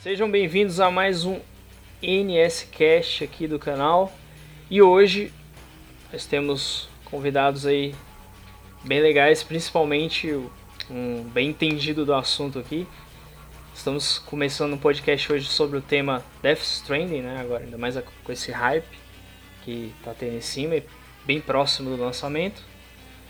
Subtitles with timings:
[0.00, 1.40] Sejam bem-vindos a mais um
[2.00, 4.12] NSCast aqui do canal.
[4.70, 5.32] E hoje
[6.12, 7.96] nós temos convidados aí
[8.84, 10.32] bem legais, principalmente
[10.88, 12.86] um bem entendido do assunto aqui.
[13.74, 17.40] Estamos começando um podcast hoje sobre o tema Death Stranding, né?
[17.40, 18.98] Agora, ainda mais com esse hype
[19.64, 20.80] que tá tendo em cima,
[21.26, 22.62] bem próximo do lançamento.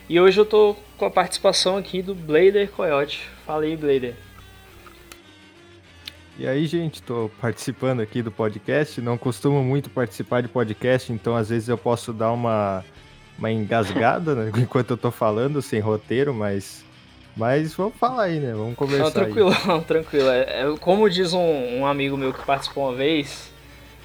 [0.06, 3.26] E hoje eu tô com a participação aqui do Blader Coyote.
[3.46, 4.27] Fala aí, Blader.
[6.38, 9.00] E aí, gente, tô participando aqui do podcast.
[9.00, 12.84] Não costumo muito participar de podcast, então às vezes eu posso dar uma,
[13.36, 16.86] uma engasgada né, enquanto eu tô falando, sem roteiro, mas
[17.36, 18.52] mas vamos falar aí, né?
[18.52, 19.04] Vamos conversar.
[19.04, 20.28] Não, tranquilo, não, tranquilo.
[20.28, 23.50] É, é, como diz um, um, amigo meu que participou uma vez,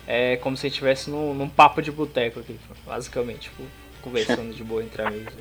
[0.08, 3.62] é como se estivesse num, num papo de boteco aqui, basicamente, tipo,
[4.02, 5.34] conversando de boa entre amigos.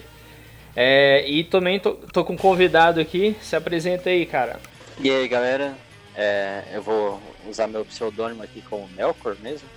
[0.76, 4.60] É, e também tô, tô, com um convidado aqui, se apresenta aí, cara.
[4.98, 5.74] E aí, galera,
[6.14, 9.68] é, eu vou usar meu pseudônimo aqui como Melkor mesmo,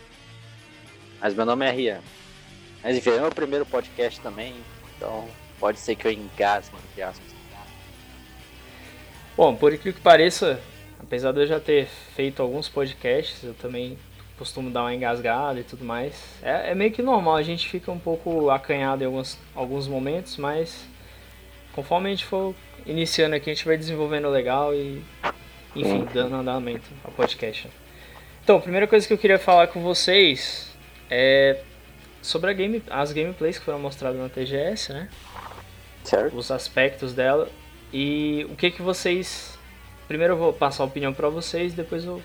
[1.19, 2.01] mas meu nome é Rian.
[2.83, 4.53] Mas enfim, é meu primeiro podcast também,
[4.95, 5.27] então
[5.59, 7.35] pode ser que eu engasgue, entre aspas.
[9.35, 10.61] Bom, por incrível que pareça,
[10.99, 13.97] apesar de eu já ter feito alguns podcasts, eu também
[14.37, 16.13] costumo dar uma engasgada e tudo mais.
[16.41, 20.37] É, é meio que normal, a gente fica um pouco acanhado em alguns, alguns momentos,
[20.37, 20.85] mas
[21.73, 22.55] conforme a gente for
[22.85, 25.01] iniciando aqui, a gente vai desenvolvendo legal e,
[25.75, 27.69] enfim, dando andamento ao podcast.
[28.43, 30.71] Então, a primeira coisa que eu queria falar com vocês
[31.09, 31.59] é
[32.21, 35.09] sobre game, as gameplays que foram mostradas na TGS, né?
[36.03, 36.35] Certo.
[36.35, 37.49] Os aspectos dela.
[37.91, 39.57] E o que que vocês.
[40.07, 42.21] Primeiro eu vou passar a opinião para vocês, depois eu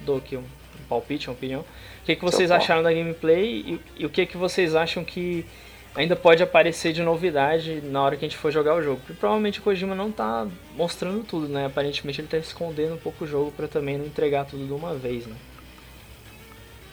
[0.00, 1.60] dou aqui um, um palpite, uma opinião.
[1.60, 5.46] O que que vocês acharam da gameplay e, e, o que que vocês acham que
[5.94, 9.00] ainda pode aparecer de novidade na hora que a gente for jogar o jogo?
[9.00, 11.66] Porque provavelmente o Kojima não tá mostrando tudo, né?
[11.66, 14.94] Aparentemente ele tá escondendo um pouco o jogo para também não entregar tudo de uma
[14.94, 15.36] vez, né?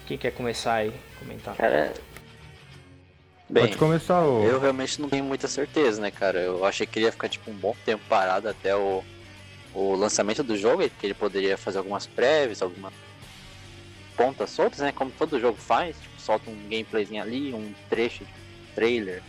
[0.06, 0.92] Quem quer começar aí?
[1.18, 1.54] Comentar.
[1.56, 1.92] Cara,
[3.50, 4.44] Bem, Pode começar o.
[4.44, 6.38] Eu realmente não tenho muita certeza, né, cara?
[6.38, 9.02] Eu achei que ele ia ficar tipo um bom tempo parado até o,
[9.72, 12.92] o lançamento do jogo, que ele poderia fazer algumas prévias, algumas
[14.14, 14.92] pontas soltas, né?
[14.92, 18.47] Como todo jogo faz, tipo, solta um gameplayzinho ali, um trecho, tipo,
[18.78, 19.20] trailer.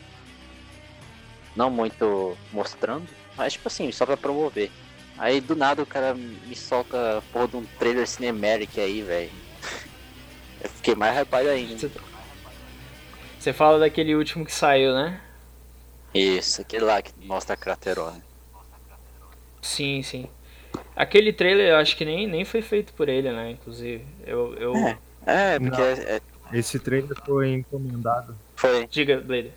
[1.55, 4.69] Não muito mostrando, mas tipo assim, só pra promover.
[5.17, 9.31] Aí do nada o cara me solta porra de um trailer cinematic aí, velho.
[10.63, 11.89] Eu fiquei mais hypado ainda.
[13.39, 15.19] Você fala daquele último que saiu, né?
[16.13, 18.21] Isso, aquele lá que mostra a Craterona.
[19.61, 20.29] Sim, sim.
[20.95, 23.51] Aquele trailer eu acho que nem, nem foi feito por ele, né?
[23.51, 24.05] Inclusive.
[24.25, 24.53] Eu.
[24.55, 24.75] eu...
[24.75, 24.97] É,
[25.55, 25.81] é, porque.
[25.81, 26.21] É...
[26.53, 28.35] Esse trailer foi encomendado.
[28.59, 28.85] Foi.
[28.87, 29.53] Diga, Blader.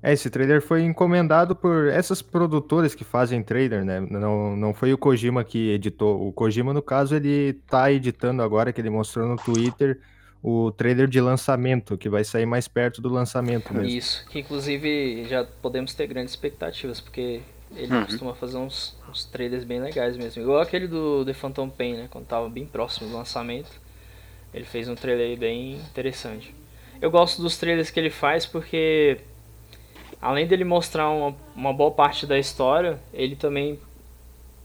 [0.00, 3.98] É, esse trailer foi encomendado por essas produtoras que fazem trailer, né?
[3.98, 6.28] Não, não foi o Kojima que editou.
[6.28, 9.98] O Kojima, no caso, ele tá editando agora, que ele mostrou no Twitter
[10.40, 13.88] o trailer de lançamento, que vai sair mais perto do lançamento mesmo.
[13.88, 17.40] Isso, que inclusive já podemos ter grandes expectativas, porque
[17.74, 18.04] ele uhum.
[18.04, 20.40] costuma fazer uns, uns trailers bem legais mesmo.
[20.40, 22.06] Igual aquele do The Phantom Pain, né?
[22.08, 23.87] Quando tava bem próximo do lançamento.
[24.58, 26.52] Ele fez um trailer bem interessante.
[27.00, 29.18] Eu gosto dos trailers que ele faz porque,
[30.20, 33.78] além dele mostrar uma, uma boa parte da história, ele também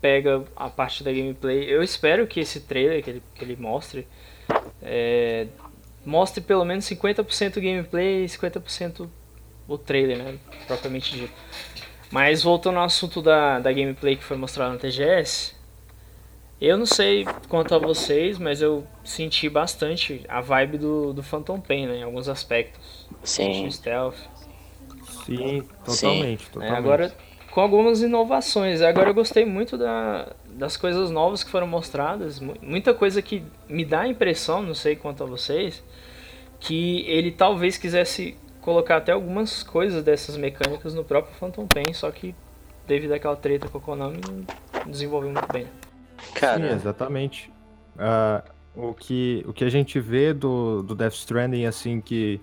[0.01, 1.71] pega a parte da gameplay.
[1.71, 4.07] Eu espero que esse trailer que ele, que ele mostre
[4.81, 5.45] é,
[6.03, 9.07] mostre pelo menos 50% gameplay e 50%
[9.67, 10.39] o trailer, né?
[10.65, 11.33] Propriamente dito.
[12.09, 15.53] Mas voltando ao assunto da, da gameplay que foi mostrada na TGS,
[16.66, 21.59] eu não sei quanto a vocês, mas eu senti bastante a vibe do, do Phantom
[21.59, 21.97] Pain, né?
[21.97, 23.06] Em alguns aspectos.
[23.22, 23.69] Sim.
[23.69, 24.16] Stealth.
[25.25, 26.44] Sim, totalmente.
[26.46, 26.52] Sim.
[26.53, 26.62] totalmente.
[26.62, 27.13] É, agora,
[27.52, 28.81] com algumas inovações.
[28.81, 32.40] Agora eu gostei muito da, das coisas novas que foram mostradas.
[32.40, 35.84] Muita coisa que me dá a impressão, não sei quanto a vocês,
[36.62, 42.09] que ele talvez quisesse colocar até algumas coisas dessas mecânicas no próprio Phantom Pain, só
[42.09, 42.34] que
[42.88, 45.67] devido àquela treta com o Konami não desenvolveu muito bem.
[46.34, 47.52] Cara, Sim, exatamente.
[47.96, 52.40] Uh, o, que, o que a gente vê do, do Death Stranding, assim, que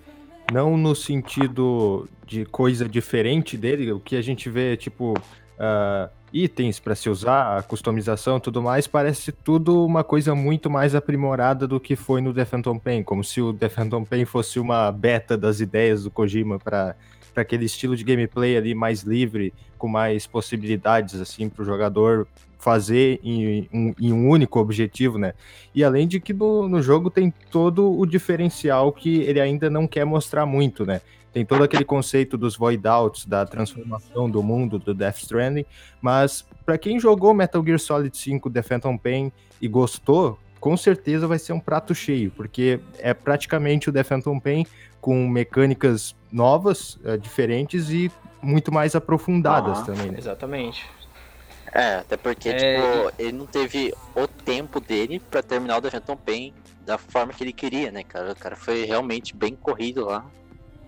[0.53, 6.79] não no sentido de coisa diferente dele, o que a gente vê, tipo, uh, itens
[6.79, 11.81] para se usar, customização e tudo mais, parece tudo uma coisa muito mais aprimorada do
[11.81, 15.37] que foi no The Phantom Pain, como se o The Phantom Pain fosse uma beta
[15.37, 16.95] das ideias do Kojima para
[17.33, 22.27] para aquele estilo de gameplay ali mais livre, com mais possibilidades assim para o jogador
[22.61, 25.33] fazer em um, em um, único objetivo, né?
[25.75, 29.87] E além de que no, no jogo tem todo o diferencial que ele ainda não
[29.87, 31.01] quer mostrar muito, né?
[31.33, 35.65] Tem todo aquele conceito dos void outs, da transformação do mundo do Death Stranding,
[36.03, 41.27] mas para quem jogou Metal Gear Solid 5 The Phantom Pain e gostou, com certeza
[41.27, 44.67] vai ser um prato cheio, porque é praticamente o The Phantom Pain
[45.01, 48.11] com mecânicas novas, é, diferentes e
[48.43, 50.11] muito mais aprofundadas ah, também.
[50.11, 50.19] Né?
[50.19, 50.85] Exatamente.
[51.73, 52.57] É, até porque, é...
[52.57, 57.33] tipo, ele não teve o tempo dele para terminar o The Phantom Pain da forma
[57.33, 58.33] que ele queria, né, cara?
[58.33, 60.25] O cara foi realmente bem corrido lá.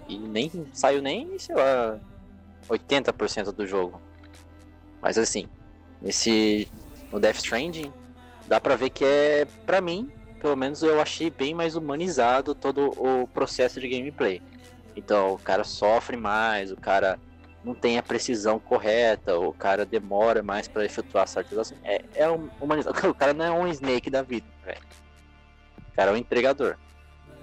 [0.08, 1.98] E nem saiu nem, sei lá,
[2.68, 4.00] 80% do jogo.
[5.00, 5.48] Mas assim,
[6.00, 6.68] nesse
[7.12, 7.92] no Death Stranding,
[8.46, 12.92] dá pra ver que é, pra mim, pelo menos eu achei bem mais humanizado todo
[12.96, 14.42] o processo de gameplay.
[14.96, 17.18] Então o cara sofre mais, o cara
[17.64, 21.80] não tem a precisão correta, o cara demora mais para efetuar certas ações.
[21.84, 22.96] É, é um, humanizado.
[23.08, 24.80] O cara não é um Snake da vida, velho.
[25.78, 26.76] O cara é um entregador.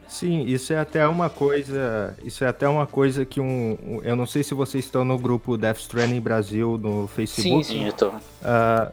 [0.08, 2.18] Sim, isso é até uma coisa.
[2.24, 3.78] Isso é até uma coisa que um.
[3.82, 7.64] um eu não sei se vocês estão no grupo Death Stranding Brasil no Facebook.
[7.64, 8.10] Sim, sim, eu tô.
[8.10, 8.92] Uh,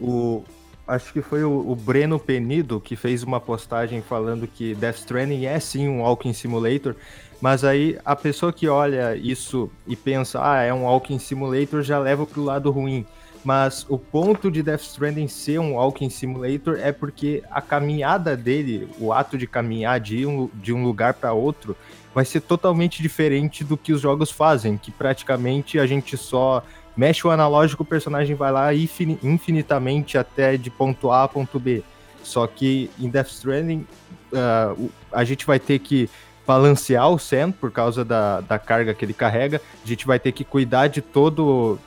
[0.00, 0.44] o,
[0.86, 5.44] acho que foi o, o, Breno Penido que fez uma postagem falando que Death Stranding
[5.44, 6.96] é sim um walking simulator,
[7.40, 11.98] mas aí a pessoa que olha isso e pensa, ah, é um walking simulator, já
[11.98, 13.06] leva pro lado ruim
[13.44, 18.88] mas o ponto de Death Stranding ser um walking simulator é porque a caminhada dele,
[18.98, 21.76] o ato de caminhar de um, de um lugar para outro,
[22.14, 26.64] vai ser totalmente diferente do que os jogos fazem, que praticamente a gente só
[26.96, 31.82] mexe o analógico, o personagem vai lá infinitamente até de ponto A a ponto B.
[32.22, 33.86] Só que em Death Stranding,
[34.32, 36.08] uh, a gente vai ter que
[36.46, 40.32] balancear o Sam por causa da, da carga que ele carrega, a gente vai ter
[40.32, 41.78] que cuidar de todo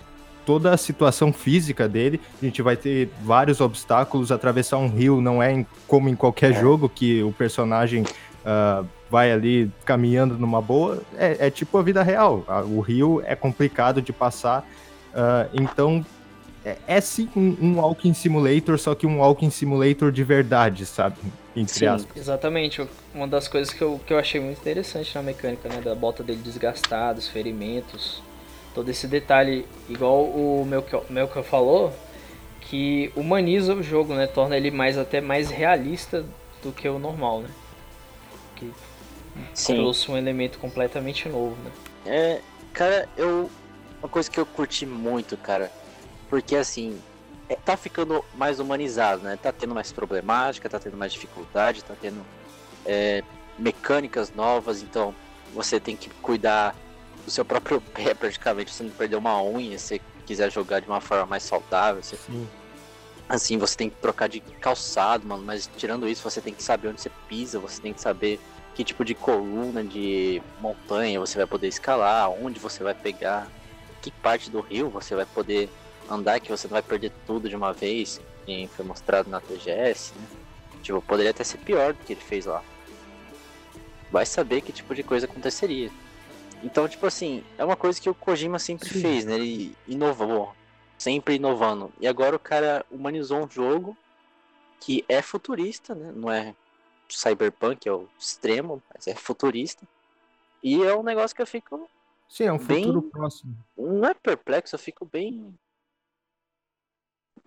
[0.45, 2.21] toda a situação física dele.
[2.41, 4.31] A gente vai ter vários obstáculos.
[4.31, 6.53] Atravessar um rio não é em, como em qualquer é.
[6.61, 11.01] jogo que o personagem uh, vai ali caminhando numa boa.
[11.17, 12.45] É, é, tipo a vida real.
[12.65, 14.65] O rio é complicado de passar.
[15.09, 16.05] Uh, então
[16.67, 21.15] é, é, sim um, um walking simulator, só que um walking simulator de verdade, sabe?
[21.55, 22.15] Entre sim, aspas.
[22.15, 22.85] exatamente.
[23.13, 25.79] Uma das coisas que eu, que eu achei muito interessante na mecânica, né?
[25.81, 28.21] Da bota dele desgastada, os ferimentos
[28.77, 30.63] todo esse detalhe, igual o
[31.09, 31.91] Melchior falou,
[32.61, 34.27] que humaniza o jogo, né?
[34.27, 36.23] Torna ele mais até mais realista
[36.61, 37.49] do que o normal, né?
[38.55, 38.71] Que
[39.51, 39.77] Sim.
[39.77, 41.71] trouxe um elemento completamente novo, né?
[42.05, 42.41] É,
[42.71, 43.49] cara, eu
[43.99, 45.71] uma coisa que eu curti muito, cara,
[46.29, 46.99] porque assim,
[47.49, 49.37] é, tá ficando mais humanizado, né?
[49.41, 52.25] Tá tendo mais problemática, tá tendo mais dificuldade, tá tendo
[52.85, 53.23] é,
[53.57, 55.13] mecânicas novas, então
[55.53, 56.75] você tem que cuidar
[57.25, 61.01] o seu próprio pé, praticamente, você não perder uma unha, se quiser jogar de uma
[61.01, 62.03] forma mais saudável.
[62.03, 62.17] Você...
[63.29, 66.87] Assim, você tem que trocar de calçado, mano, mas tirando isso, você tem que saber
[66.87, 68.39] onde você pisa, você tem que saber
[68.73, 73.47] que tipo de coluna de montanha você vai poder escalar, onde você vai pegar,
[74.01, 75.69] que parte do rio você vai poder
[76.09, 80.13] andar, que você não vai perder tudo de uma vez, que foi mostrado na TGS,
[80.15, 80.27] né?
[80.81, 82.63] Tipo, poderia até ser pior do que ele fez lá.
[84.11, 85.91] Vai saber que tipo de coisa aconteceria.
[86.63, 89.01] Então, tipo assim, é uma coisa que o Kojima sempre Sim.
[89.01, 89.35] fez, né?
[89.35, 90.53] Ele inovou,
[90.97, 91.91] sempre inovando.
[91.99, 93.97] E agora o cara humanizou um jogo
[94.79, 96.11] que é futurista, né?
[96.15, 96.55] Não é
[97.09, 99.85] cyberpunk, é o extremo, mas é futurista.
[100.63, 101.89] E é um negócio que eu fico.
[102.27, 102.85] Sim, é um bem...
[102.85, 103.55] futuro próximo.
[103.77, 105.53] Não é perplexo, eu fico bem.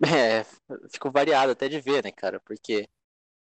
[0.13, 0.43] É,
[0.91, 2.39] fico variado até de ver, né, cara?
[2.39, 2.89] Porque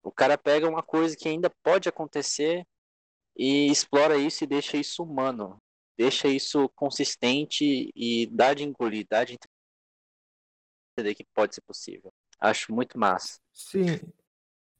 [0.03, 2.65] o cara pega uma coisa que ainda pode acontecer
[3.37, 5.57] e explora isso e deixa isso humano,
[5.97, 9.37] deixa isso consistente e dá de engolir, dá de
[10.97, 12.11] entender que pode ser possível.
[12.39, 13.39] Acho muito massa.
[13.53, 13.99] Sim.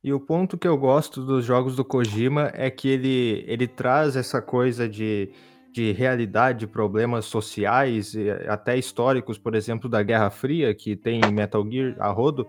[0.03, 4.15] E o ponto que eu gosto dos jogos do Kojima é que ele, ele traz
[4.15, 5.33] essa coisa de
[5.71, 8.15] de realidade, problemas sociais,
[8.47, 12.47] até históricos, por exemplo, da Guerra Fria, que tem Metal Gear a rodo,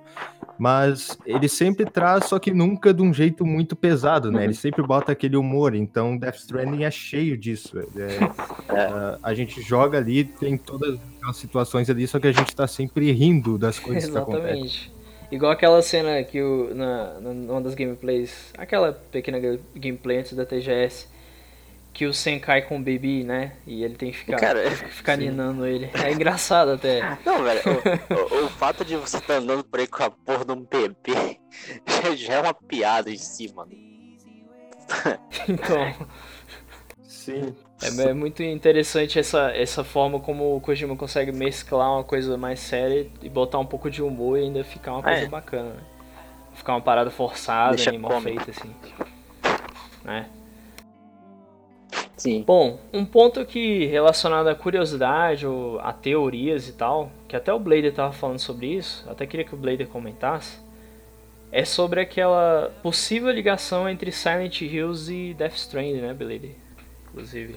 [0.58, 4.44] mas ele sempre traz, só que nunca de um jeito muito pesado, né?
[4.44, 7.78] Ele sempre bota aquele humor, então Death Stranding é cheio disso.
[7.78, 7.84] É,
[8.74, 9.18] é.
[9.22, 13.12] a gente joga ali, tem todas as situações ali, só que a gente tá sempre
[13.12, 14.42] rindo das coisas Exatamente.
[14.42, 15.00] que acontecem.
[15.30, 19.38] Igual aquela cena que o, na, numa das gameplays, aquela pequena
[19.76, 21.06] gameplay antes da TGS,
[21.92, 23.52] que o Sen cai com o Baby, né?
[23.66, 25.90] E ele tem que ficar, Cara, ficar ninando ele.
[25.94, 27.18] É engraçado até.
[27.24, 30.10] Não, velho, o, o, o, fato de você estar tá andando por aí com a
[30.10, 31.38] porra de um bebê
[32.16, 33.72] já é uma piada em si, mano.
[35.48, 36.08] Então.
[37.02, 37.54] Sim.
[37.82, 42.60] É, é, muito interessante essa, essa forma como o Kojima consegue mesclar uma coisa mais
[42.60, 45.28] séria e botar um pouco de humor e ainda ficar uma coisa é.
[45.28, 45.82] bacana, né?
[46.54, 48.74] Ficar uma parada forçada, Deixa mal feita, assim.
[50.04, 50.26] Né?
[52.20, 52.42] Sim.
[52.46, 57.58] Bom, um ponto que relacionado à curiosidade ou a teorias e tal, que até o
[57.58, 60.58] Blader tava falando sobre isso, até queria que o Blader comentasse,
[61.50, 66.56] é sobre aquela possível ligação entre Silent Hills e Death Stranding, né, Blader?
[67.08, 67.56] Inclusive.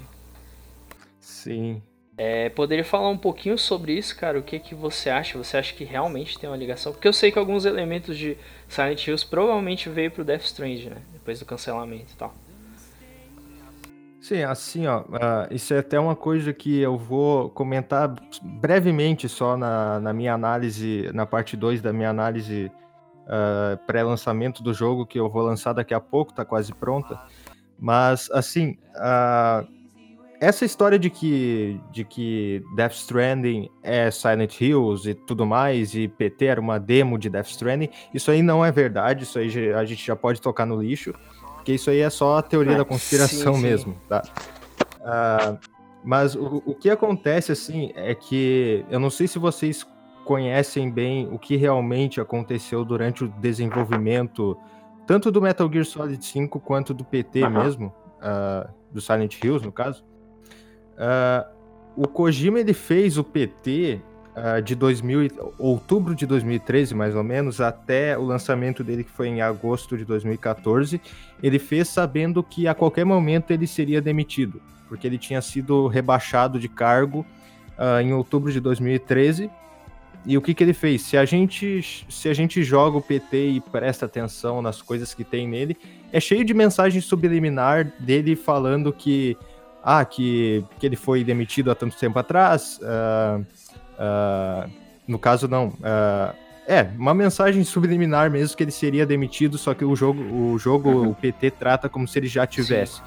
[1.20, 1.82] Sim.
[2.18, 4.40] É, poderia falar um pouquinho sobre isso, cara?
[4.40, 5.38] O que que você acha?
[5.38, 6.94] Você acha que realmente tem uma ligação?
[6.94, 8.38] Porque eu sei que alguns elementos de
[8.70, 11.02] Silent Hills provavelmente veio pro Death Stranding, né?
[11.12, 12.34] Depois do cancelamento e tal.
[14.24, 19.58] Sim, assim, ó, uh, isso é até uma coisa que eu vou comentar brevemente só
[19.58, 22.72] na, na minha análise, na parte 2 da minha análise
[23.26, 27.20] uh, pré-lançamento do jogo, que eu vou lançar daqui a pouco, tá quase pronta.
[27.78, 29.68] Mas, assim, uh,
[30.40, 36.08] essa história de que, de que Death Stranding é Silent Hills e tudo mais, e
[36.08, 39.84] PT era uma demo de Death Stranding, isso aí não é verdade, isso aí a
[39.84, 41.14] gente já pode tocar no lixo.
[41.64, 43.66] Porque isso aí é só a teoria é, da conspiração sim, sim.
[43.66, 44.22] mesmo, tá?
[45.00, 45.58] Uh,
[46.04, 49.88] mas o, o que acontece, assim, é que eu não sei se vocês
[50.26, 54.58] conhecem bem o que realmente aconteceu durante o desenvolvimento
[55.08, 57.50] tanto do Metal Gear Solid 5 quanto do PT uhum.
[57.50, 60.04] mesmo, uh, do Silent Hills, no caso.
[60.96, 61.50] Uh,
[61.96, 64.02] o Kojima ele fez o PT
[64.36, 69.28] uh, de 2000, outubro de 2013, mais ou menos, até o lançamento dele, que foi
[69.28, 71.00] em agosto de 2014,
[71.42, 76.60] ele fez sabendo que a qualquer momento ele seria demitido, porque ele tinha sido rebaixado
[76.60, 77.26] de cargo
[77.78, 79.50] uh, em outubro de 2013.
[80.26, 81.02] E o que, que ele fez?
[81.02, 85.24] Se a, gente, se a gente joga o PT e presta atenção nas coisas que
[85.24, 85.76] tem nele,
[86.14, 89.38] é cheio de mensagem subliminar dele falando que
[89.84, 93.46] ah, que, que ele foi demitido há tanto tempo atrás, uh,
[93.94, 94.70] Uh,
[95.08, 95.68] no caso, não.
[95.68, 100.58] Uh, é, uma mensagem subliminar mesmo que ele seria demitido, só que o jogo, o
[100.58, 101.10] jogo, uhum.
[101.10, 102.96] o PT trata como se ele já tivesse.
[102.96, 103.04] Sim.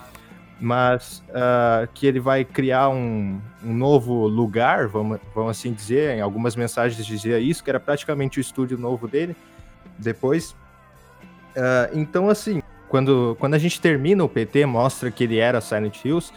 [0.60, 6.20] Mas uh, que ele vai criar um, um, novo lugar, vamos, vamos assim dizer, em
[6.20, 9.36] algumas mensagens dizia isso, que era praticamente o estúdio novo dele,
[9.98, 10.52] depois.
[11.54, 16.04] Uh, então, assim, quando, quando a gente termina o PT, mostra que ele era Silent
[16.04, 16.32] Hills,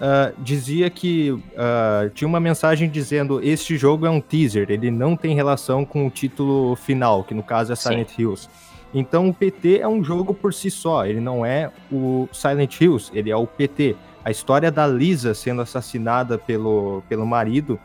[0.00, 5.16] uh, dizia que uh, tinha uma mensagem dizendo este jogo é um teaser, ele não
[5.16, 8.22] tem relação com o título final, que no caso é Silent Sim.
[8.22, 8.48] Hills.
[8.94, 13.10] Então o PT é um jogo por si só, ele não é o Silent Hills,
[13.12, 13.96] ele é o PT.
[14.24, 17.78] A história da Lisa sendo assassinada pelo, pelo marido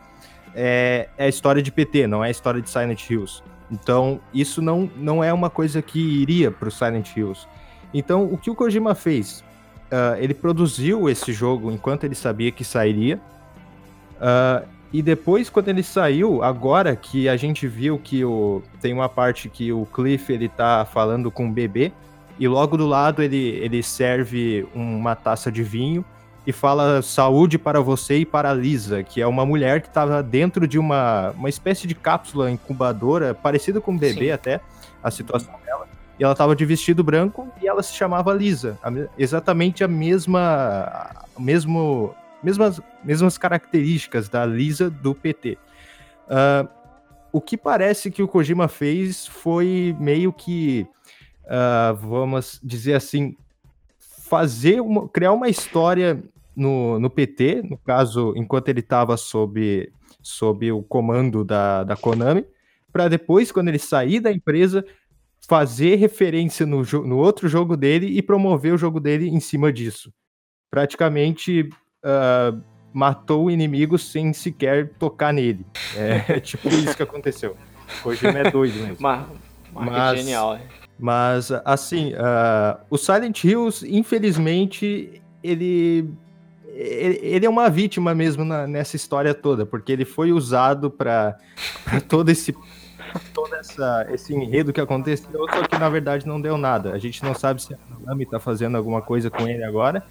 [0.56, 3.44] é, é a história de PT, não é a história de Silent Hills.
[3.72, 7.48] Então, isso não, não é uma coisa que iria para o Silent Hills.
[7.94, 9.44] Então, o que o Kojima fez?
[9.92, 13.20] Uh, ele produziu esse jogo enquanto ele sabia que sairia.
[14.18, 19.08] Uh, e depois, quando ele saiu, agora que a gente viu que o, tem uma
[19.08, 21.94] parte que o Cliff ele tá falando com o bebê,
[22.38, 26.04] e logo do lado ele, ele serve uma taça de vinho
[26.46, 30.24] e fala saúde para você e para a Lisa, que é uma mulher que estava
[30.24, 34.32] dentro de uma, uma espécie de cápsula incubadora, parecida com um bebê Sim.
[34.32, 34.60] até,
[35.04, 35.81] a situação dela.
[36.22, 38.78] E ela tava de vestido branco e ela se chamava Lisa.
[38.84, 41.25] A, exatamente a mesma.
[41.40, 42.13] mesmo,
[42.44, 45.54] mesmas, mesmas características da Lisa do PT.
[45.54, 45.58] Uh,
[46.30, 46.68] ah,
[47.34, 50.86] o que parece que o Kojima fez foi meio que.
[51.46, 53.36] Uh, vamos dizer assim.
[54.30, 56.24] Fazer uma, criar uma história
[56.56, 62.46] no, no PT, no caso, enquanto ele estava sob, sob o comando da, da Konami,
[62.94, 64.86] para depois, quando ele sair da empresa,
[65.48, 70.14] fazer referência no, no outro jogo dele e promover o jogo dele em cima disso.
[70.70, 71.70] Praticamente
[72.04, 72.62] uh,
[72.94, 75.66] matou o inimigo sem sequer tocar nele.
[75.96, 77.58] É, é tipo isso que aconteceu.
[78.06, 78.98] Hoje ele é doido mesmo.
[79.00, 79.30] Mar
[79.74, 80.62] mas, genial, é.
[81.00, 86.14] Mas, assim, uh, o Silent Hills, infelizmente, ele
[86.74, 91.38] ele é uma vítima mesmo na, nessa história toda, porque ele foi usado para
[92.08, 92.56] todo esse
[93.34, 96.94] todo essa, esse enredo que aconteceu, só que na verdade não deu nada.
[96.94, 100.03] A gente não sabe se a Konami tá fazendo alguma coisa com ele agora,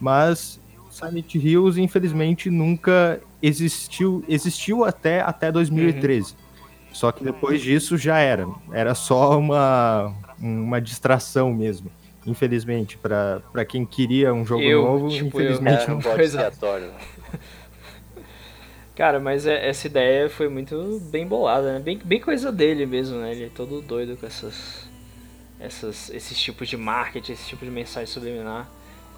[0.00, 6.32] mas Silent Hills, infelizmente, nunca existiu, existiu até, até 2013.
[6.32, 6.44] Uhum.
[6.92, 8.46] Só que depois disso já era.
[8.72, 11.90] Era só uma, uma distração mesmo.
[12.24, 16.38] Infelizmente, para quem queria um jogo eu, novo, tipo, infelizmente eu, não pode ser.
[18.96, 21.80] Cara, mas é, essa ideia foi muito bem bolada, né?
[21.80, 23.32] Bem, bem coisa dele mesmo, né?
[23.32, 24.88] Ele é todo doido com essas,
[25.58, 28.68] essas, esses tipos de marketing, esse tipo de mensagem subliminar.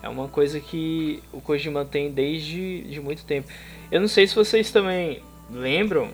[0.02, 3.49] É uma coisa que o Kojima tem desde de muito tempo.
[3.90, 6.11] Eu não sei se vocês também lembram,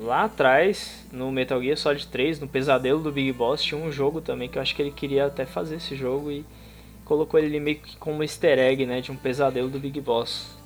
[0.00, 4.20] lá atrás, no Metal Gear Solid 3, no Pesadelo do Big Boss, tinha um jogo
[4.20, 6.44] também que eu acho que ele queria até fazer esse jogo e
[7.04, 10.56] colocou ele meio que como easter egg, né, de um pesadelo do Big Boss.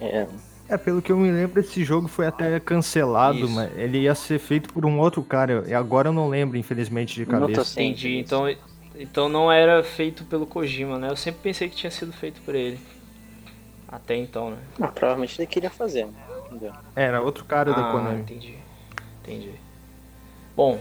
[0.00, 0.26] É,
[0.72, 3.50] É, pelo que eu me lembro, esse jogo foi até cancelado, Isso.
[3.50, 5.64] mas ele ia ser feito por um outro cara.
[5.68, 7.62] E agora eu não lembro, infelizmente, de Não cabeça.
[7.62, 8.16] Sim, Entendi.
[8.16, 8.56] Então,
[8.98, 11.10] então não era feito pelo Kojima, né?
[11.10, 12.80] Eu sempre pensei que tinha sido feito por ele.
[13.86, 14.56] Até então, né?
[14.80, 16.12] ah, provavelmente ele queria fazer, né?
[16.46, 16.72] Entendeu?
[16.96, 18.20] Era outro cara da Ah, Konami.
[18.22, 18.54] entendi.
[19.22, 19.50] Entendi.
[20.56, 20.80] Bom,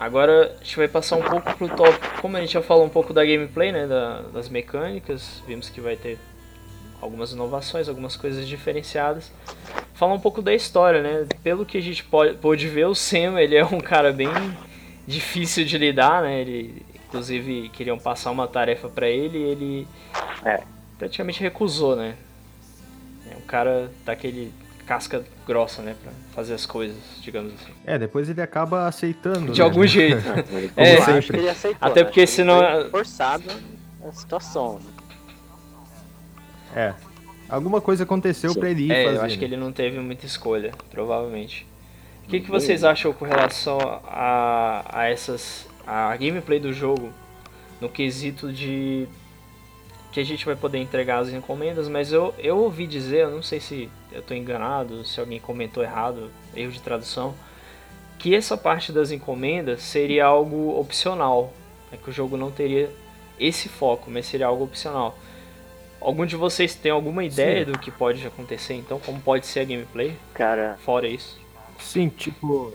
[0.00, 2.20] agora a gente vai passar um pouco pro tópico.
[2.20, 3.86] Como a gente já falou um pouco da gameplay, né?
[3.86, 6.18] da- das mecânicas, vimos que vai ter
[7.00, 9.30] algumas inovações, algumas coisas diferenciadas.
[9.94, 11.26] Falar um pouco da história, né?
[11.42, 14.28] Pelo que a gente pode, pôde ver, o Sam ele é um cara bem
[15.06, 16.40] difícil de lidar, né?
[16.40, 19.88] Ele, inclusive, queriam passar uma tarefa pra ele e ele
[20.44, 20.62] É.
[20.98, 22.14] praticamente recusou, né?
[23.30, 24.52] É um cara daquele
[24.86, 25.94] casca grossa, né?
[26.02, 27.72] Pra fazer as coisas, digamos assim.
[27.84, 29.52] É, depois ele acaba aceitando.
[29.52, 29.64] De né?
[29.64, 30.22] algum jeito.
[30.26, 30.94] Não, ele, É.
[31.36, 31.78] ele aceitou.
[31.80, 32.04] Até né?
[32.04, 33.44] porque senão- foi forçado
[34.06, 34.74] a situação.
[34.74, 34.97] né?
[36.74, 36.94] É.
[37.48, 39.16] Alguma coisa aconteceu pra ele ir É, fazer.
[39.16, 39.54] eu acho que né?
[39.54, 41.66] ele não teve muita escolha, provavelmente.
[42.24, 45.66] O que, que vocês acham com relação a, a essas.
[45.86, 47.10] a gameplay do jogo
[47.80, 49.08] no quesito de.
[50.12, 53.42] que a gente vai poder entregar as encomendas, mas eu, eu ouvi dizer, eu não
[53.42, 57.34] sei se eu tô enganado, se alguém comentou errado, erro de tradução,
[58.18, 61.52] que essa parte das encomendas seria algo opcional.
[61.90, 62.90] É que o jogo não teria
[63.40, 65.16] esse foco, mas seria algo opcional.
[66.00, 69.00] Algum de vocês tem alguma ideia do que pode acontecer então?
[69.00, 70.16] Como pode ser a gameplay?
[70.32, 71.38] Cara, Fora isso.
[71.78, 72.72] Sim, tipo.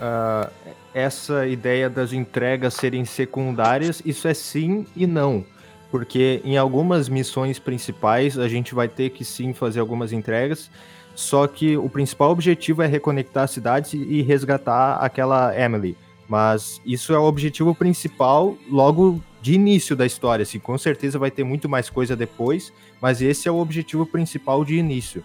[0.00, 0.50] ah,
[0.94, 5.44] essa ideia das entregas serem secundárias, isso é sim e não.
[5.90, 10.70] Porque em algumas missões principais a gente vai ter que sim fazer algumas entregas.
[11.14, 15.96] Só que o principal objetivo é reconectar cidades e e resgatar aquela Emily.
[16.28, 20.42] Mas isso é o objetivo principal logo de início da história.
[20.42, 24.64] Assim, com certeza vai ter muito mais coisa depois, mas esse é o objetivo principal
[24.64, 25.22] de início.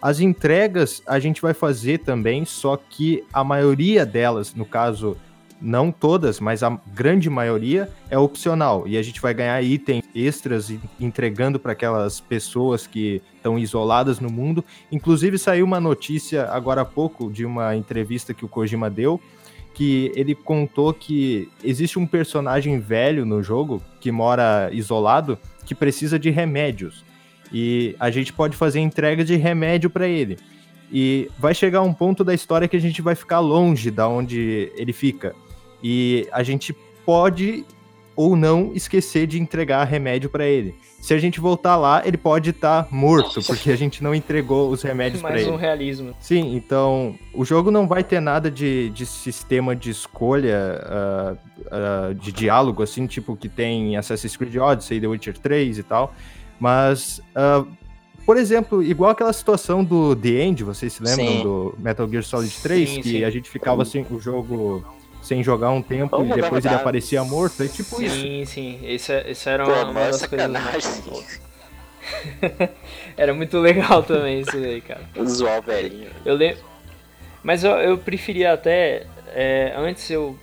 [0.00, 5.16] As entregas a gente vai fazer também, só que a maioria delas, no caso,
[5.58, 8.86] não todas, mas a grande maioria é opcional.
[8.86, 10.70] E a gente vai ganhar itens extras
[11.00, 14.62] entregando para aquelas pessoas que estão isoladas no mundo.
[14.90, 19.18] Inclusive saiu uma notícia agora há pouco de uma entrevista que o Kojima deu,
[19.74, 26.18] que ele contou que existe um personagem velho no jogo que mora isolado que precisa
[26.18, 27.04] de remédios.
[27.52, 30.38] E a gente pode fazer entrega de remédio para ele.
[30.92, 34.70] E vai chegar um ponto da história que a gente vai ficar longe da onde
[34.76, 35.34] ele fica.
[35.82, 37.64] E a gente pode
[38.14, 40.74] ou não esquecer de entregar remédio para ele.
[41.00, 44.82] Se a gente voltar lá, ele pode estar morto, porque a gente não entregou os
[44.82, 45.50] remédios para Mais ele.
[45.50, 46.14] um realismo.
[46.20, 51.34] Sim, então o jogo não vai ter nada de, de sistema de escolha ah,
[51.70, 55.82] ah, de diálogo, assim, tipo que tem em Assassin's Creed Odyssey, The Witcher 3 e
[55.82, 56.14] tal.
[56.60, 57.64] Mas, ah,
[58.24, 61.42] por exemplo, igual aquela situação do The End, vocês se lembram Sim.
[61.42, 63.24] do Metal Gear Solid 3, Sim, que sim.
[63.24, 64.84] a gente ficava assim, o jogo
[65.22, 68.16] sem jogar um tempo Vamos e depois ele aparecia morto, é tipo isso.
[68.16, 68.80] Sim, sim.
[68.82, 71.40] Esse, é- esse era pô, uma, uma das coisas.
[73.16, 75.02] Era muito legal também isso aí, cara.
[75.24, 76.10] Zoar o velhinho.
[76.24, 76.58] Eu lembro.
[77.42, 79.06] Mas eu, eu preferia até.
[79.34, 80.36] é, antes eu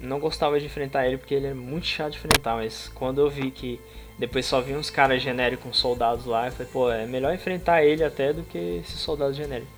[0.00, 3.28] não gostava de enfrentar ele porque ele é muito chato de enfrentar, mas quando eu
[3.28, 3.80] vi que
[4.18, 7.82] depois só vinha uns caras genéricos com soldados lá, eu falei, pô, é melhor enfrentar
[7.84, 9.72] ele até do que esses soldados genéricos.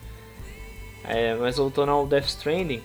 [1.04, 2.82] É, mas voltando ao Death Stranding,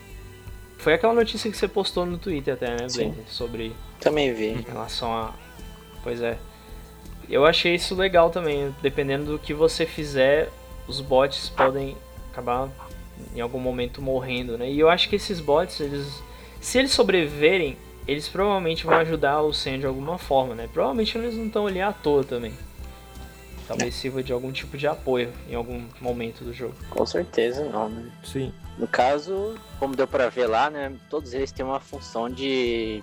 [0.78, 3.10] foi aquela notícia que você postou no Twitter até, né, Sim.
[3.10, 3.26] Blender?
[3.28, 4.48] Sobre Também vi.
[4.48, 5.34] em relação a.
[6.04, 6.38] Pois é.
[7.30, 8.74] Eu achei isso legal também.
[8.82, 10.50] Dependendo do que você fizer,
[10.88, 11.98] os bots podem
[12.32, 12.70] acabar
[13.36, 14.70] em algum momento morrendo, né?
[14.70, 16.22] E eu acho que esses bots, eles.
[16.62, 20.70] Se eles sobreviverem, eles provavelmente vão ajudar o Sam de alguma forma, né?
[20.72, 22.54] Provavelmente eles não estão ali à toa também.
[23.68, 26.76] Talvez sirva de algum tipo de apoio em algum momento do jogo.
[26.90, 28.12] Com certeza não, né?
[28.24, 28.54] Sim.
[28.78, 30.94] No caso, como deu pra ver lá, né?
[31.10, 33.02] Todos eles têm uma função de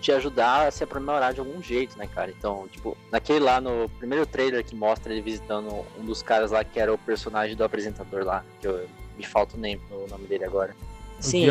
[0.00, 2.30] te ajudar a se aprimorar de algum jeito, né, cara?
[2.30, 6.64] Então, tipo, naquele lá no primeiro trailer que mostra ele visitando um dos caras lá
[6.64, 10.26] que era o personagem do apresentador lá, que eu, me falta o name, o nome
[10.26, 10.74] dele agora.
[11.18, 11.44] O Sim,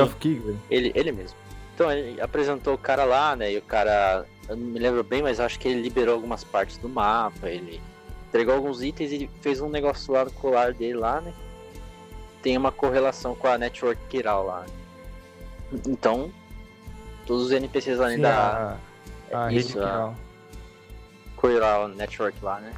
[0.69, 1.37] ele, ele mesmo.
[1.75, 3.53] Então, ele apresentou o cara lá, né?
[3.53, 6.77] E o cara, eu não me lembro bem, mas acho que ele liberou algumas partes
[6.77, 7.79] do mapa, ele
[8.27, 11.33] entregou alguns itens e fez um negócio lá no colar dele lá, né?
[12.41, 14.65] Tem uma correlação com a Network Kiral lá.
[15.87, 16.31] Então,
[17.25, 18.77] todos os NPCs além Sim, da
[19.31, 20.15] a, a Isso, rede Kiral.
[21.39, 22.73] Kiral Network lá, né?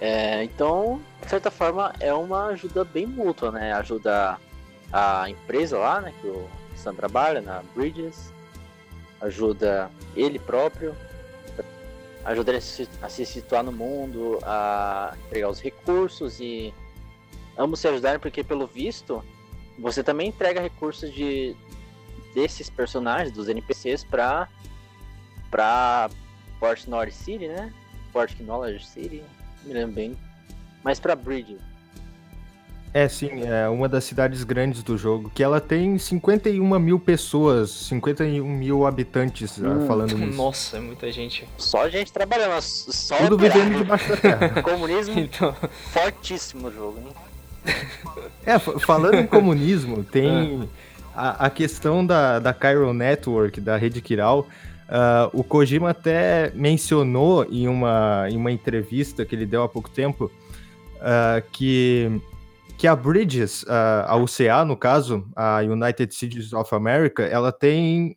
[0.00, 3.72] É, então, de certa forma, é uma ajuda bem mútua, né?
[3.74, 4.38] Ajuda
[4.90, 6.14] a empresa lá, né?
[6.20, 8.32] Que o Sam trabalha, na Bridges.
[9.20, 10.96] Ajuda ele próprio.
[12.24, 12.62] Ajuda ele
[13.02, 16.72] a se situar no mundo, a entregar os recursos e
[17.60, 19.22] ambos se ajudarem, porque pelo visto,
[19.78, 21.54] você também entrega recursos de
[22.34, 24.48] desses personagens, dos NPCs, pra,
[25.50, 26.08] pra
[26.58, 27.72] Port North City, né?
[28.12, 29.22] Port Knowledge City,
[29.64, 30.16] me lembro bem.
[30.82, 31.58] Mas pra Bridge.
[32.92, 37.70] É, sim, é uma das cidades grandes do jogo, que ela tem 51 mil pessoas,
[37.70, 40.36] 51 mil habitantes hum, falando nisso.
[40.36, 41.46] Nossa, é muita gente.
[41.56, 44.62] Só gente trabalhando, só Tudo vivendo debaixo da terra.
[44.62, 45.54] Comunismo então...
[45.92, 47.10] fortíssimo o jogo, né?
[48.44, 50.68] É, falando em comunismo, tem
[51.14, 54.46] a, a, questão da, da Chiral Network, da rede Kiral.
[54.90, 59.88] Uh, o Kojima até mencionou em uma, em uma entrevista que ele deu há pouco
[59.88, 60.24] tempo
[60.96, 62.20] uh, que,
[62.76, 68.16] que a Bridges, uh, a UCA no caso, a United Cities of America, ela tem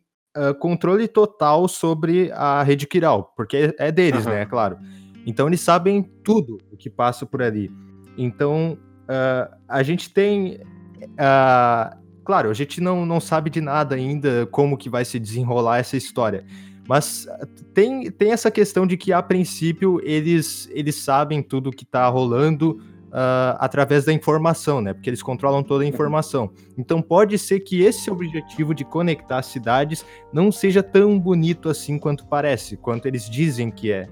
[0.58, 4.32] controle total sobre a rede Kiral, porque é deles, uhum.
[4.32, 4.76] né, é claro.
[5.24, 7.70] Então eles sabem tudo o que passa por ali.
[8.18, 10.58] Então uh, a gente tem.
[11.02, 15.78] Uh, claro, a gente não, não sabe de nada ainda como que vai se desenrolar
[15.78, 16.44] essa história.
[16.88, 17.26] Mas
[17.72, 22.78] tem, tem essa questão de que, a princípio, eles, eles sabem tudo que está rolando
[23.14, 24.92] uh, através da informação, né?
[24.92, 26.50] Porque eles controlam toda a informação.
[26.76, 32.26] Então pode ser que esse objetivo de conectar cidades não seja tão bonito assim quanto
[32.26, 34.08] parece, quanto eles dizem que é.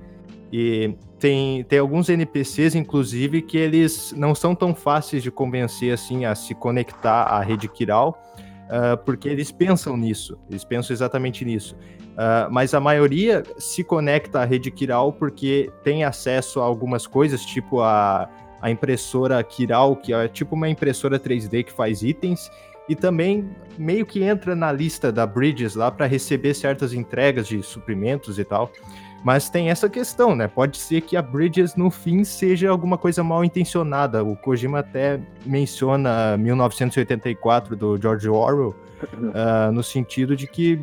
[0.52, 6.24] E tem, tem alguns NPCs, inclusive, que eles não são tão fáceis de convencer assim
[6.24, 8.20] a se conectar à rede Kiral,
[8.66, 11.76] uh, porque eles pensam nisso, eles pensam exatamente nisso.
[11.76, 17.46] Uh, mas a maioria se conecta à rede Kiral porque tem acesso a algumas coisas,
[17.46, 18.28] tipo a,
[18.60, 22.50] a impressora Kiral, que é tipo uma impressora 3D que faz itens,
[22.88, 27.62] e também meio que entra na lista da Bridges lá para receber certas entregas de
[27.62, 28.72] suprimentos e tal.
[29.24, 30.48] Mas tem essa questão, né?
[30.48, 34.24] Pode ser que a Bridges no fim seja alguma coisa mal intencionada.
[34.24, 38.74] O Kojima até menciona 1984 do George Orwell,
[39.12, 40.80] uh, no sentido de que,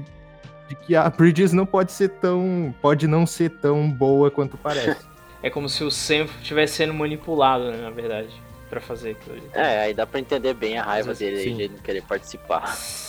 [0.69, 2.73] de que a Bridges não pode ser tão.
[2.81, 5.09] pode não ser tão boa quanto parece.
[5.41, 8.29] É como se o Sam estivesse sendo manipulado, né, na verdade,
[8.69, 9.37] para fazer aquilo.
[9.53, 12.75] É, aí dá pra entender bem a raiva dele de não querer participar.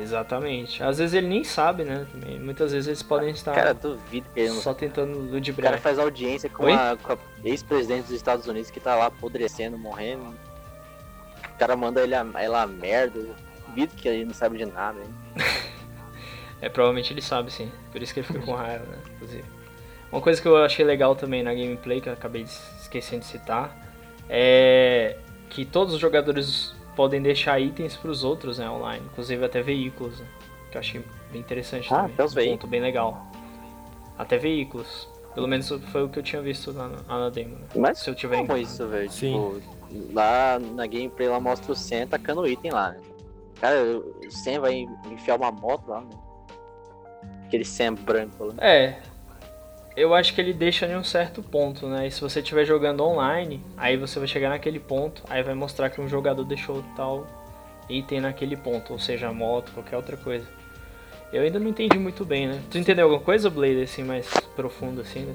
[0.00, 0.82] Exatamente.
[0.82, 2.06] Às vezes ele nem sabe, né?
[2.40, 3.54] Muitas vezes eles podem estar.
[3.54, 4.56] Cara, duvido que ele não...
[4.60, 5.72] Só tentando ludibriar.
[5.72, 9.78] O cara faz audiência com a, a ex-presidente dos Estados Unidos que tá lá apodrecendo,
[9.78, 10.34] morrendo.
[11.54, 13.20] O cara manda ele a, ela a merda.
[13.68, 15.14] Duvido que ele não sabe de nada, hein?
[16.60, 17.70] é, provavelmente ele sabe sim.
[17.90, 18.98] Por isso que ele fica com raiva, né?
[19.14, 19.44] Inclusive.
[20.12, 23.76] Uma coisa que eu achei legal também na gameplay, que eu acabei esquecendo de citar,
[24.28, 25.16] é
[25.48, 30.18] que todos os jogadores podem deixar itens para os outros, né, online, inclusive até veículos,
[30.18, 30.26] né,
[30.70, 32.14] que eu achei bem interessante ah, também.
[32.14, 32.60] Até os veículos.
[32.60, 33.26] ponto bem legal.
[34.18, 35.08] Até veículos.
[35.34, 37.56] Pelo menos foi o que eu tinha visto lá na, na demo.
[37.56, 37.66] Né?
[37.76, 39.08] Mas se eu tiver como isso, velho?
[39.10, 39.60] Tipo,
[40.14, 43.00] lá na gameplay ela mostra o Sen tacando o item lá, né?
[43.60, 46.10] Cara, o Sen vai enfiar uma moto lá, né?
[47.44, 48.54] Aquele Sen branco lá.
[48.58, 48.98] É,
[49.96, 52.06] eu acho que ele deixa em um certo ponto, né?
[52.06, 55.88] E se você estiver jogando online, aí você vai chegar naquele ponto, aí vai mostrar
[55.88, 57.26] que um jogador deixou tal
[57.88, 60.44] item naquele ponto, ou seja, moto, qualquer outra coisa.
[61.32, 62.60] Eu ainda não entendi muito bem, né?
[62.70, 65.20] Tu entendeu alguma coisa, Blade, assim, mais profundo, assim?
[65.20, 65.34] Né?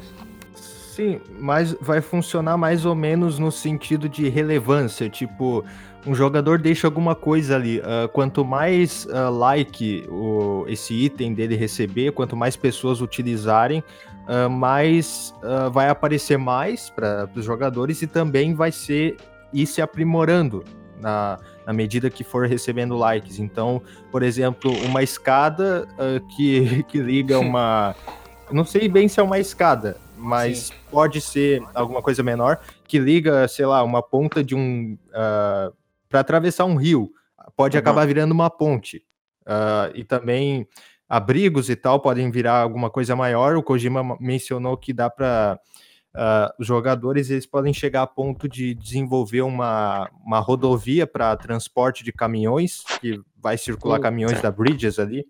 [0.56, 5.66] Sim, mas vai funcionar mais ou menos no sentido de relevância, tipo,
[6.06, 7.80] um jogador deixa alguma coisa ali.
[7.80, 13.84] Uh, quanto mais uh, like o, esse item dele receber, quanto mais pessoas utilizarem,
[14.28, 15.34] uh, mais
[15.72, 19.18] vai aparecer mais para os jogadores e também vai ser
[19.54, 20.64] ir se aprimorando
[21.00, 23.40] na, na medida que for recebendo likes.
[23.40, 23.82] Então,
[24.12, 25.88] por exemplo, uma escada
[26.36, 27.96] que, que liga uma.
[28.52, 30.74] Não sei bem se é uma escada, mas Sim.
[30.92, 32.60] pode ser alguma coisa menor
[32.92, 35.74] que liga, sei lá, uma ponta de um uh,
[36.10, 37.10] para atravessar um rio,
[37.56, 37.80] pode uhum.
[37.80, 39.02] acabar virando uma ponte.
[39.44, 40.68] Uh, e também
[41.12, 43.58] abrigos e tal podem virar alguma coisa maior.
[43.58, 48.48] O Kojima mencionou que dá para uh, ah, os jogadores eles podem chegar a ponto
[48.48, 55.00] de desenvolver uma, uma rodovia para transporte de caminhões, que vai circular caminhões da Bridges
[55.00, 55.28] ali.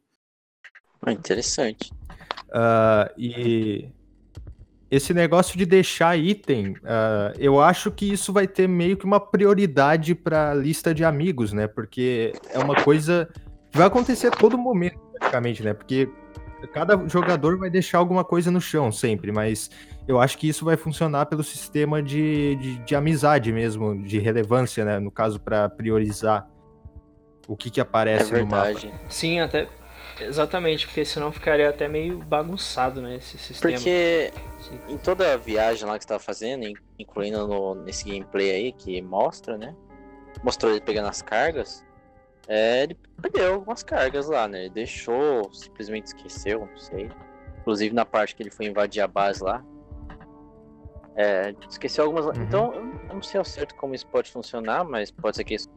[1.02, 1.92] Ah, interessante.
[2.50, 3.90] Uh, e
[4.92, 9.20] esse negócio de deixar item, uh, eu acho que isso vai ter meio que uma
[9.20, 11.66] prioridade para lista de amigos, né?
[11.66, 13.28] Porque é uma coisa
[13.72, 15.74] que vai acontecer a todo momento, praticamente, né?
[15.74, 16.10] Porque
[16.74, 19.70] cada jogador vai deixar alguma coisa no chão sempre, mas
[20.08, 24.84] eu acho que isso vai funcionar pelo sistema de, de, de amizade mesmo, de relevância,
[24.84, 25.00] né?
[25.00, 26.48] No caso, para priorizar
[27.48, 28.88] o que, que aparece é verdade.
[28.88, 29.06] no mapa.
[29.10, 29.68] Sim, até.
[30.20, 33.74] Exatamente, porque senão ficaria até meio bagunçado, né, esse sistema.
[33.74, 34.32] Porque
[34.88, 39.02] em toda a viagem lá que você tava fazendo, incluindo no, nesse gameplay aí que
[39.02, 39.74] mostra, né?
[40.44, 41.84] Mostrou ele pegando as cargas.
[42.54, 44.66] É, ele perdeu algumas cargas lá, né?
[44.66, 47.10] Ele deixou, simplesmente esqueceu, não sei.
[47.62, 49.64] Inclusive na parte que ele foi invadir a base lá.
[51.16, 52.26] É, esqueceu algumas.
[52.26, 52.44] Uhum.
[52.44, 52.74] Então,
[53.08, 55.70] eu não sei ao certo como isso pode funcionar, mas pode ser que isso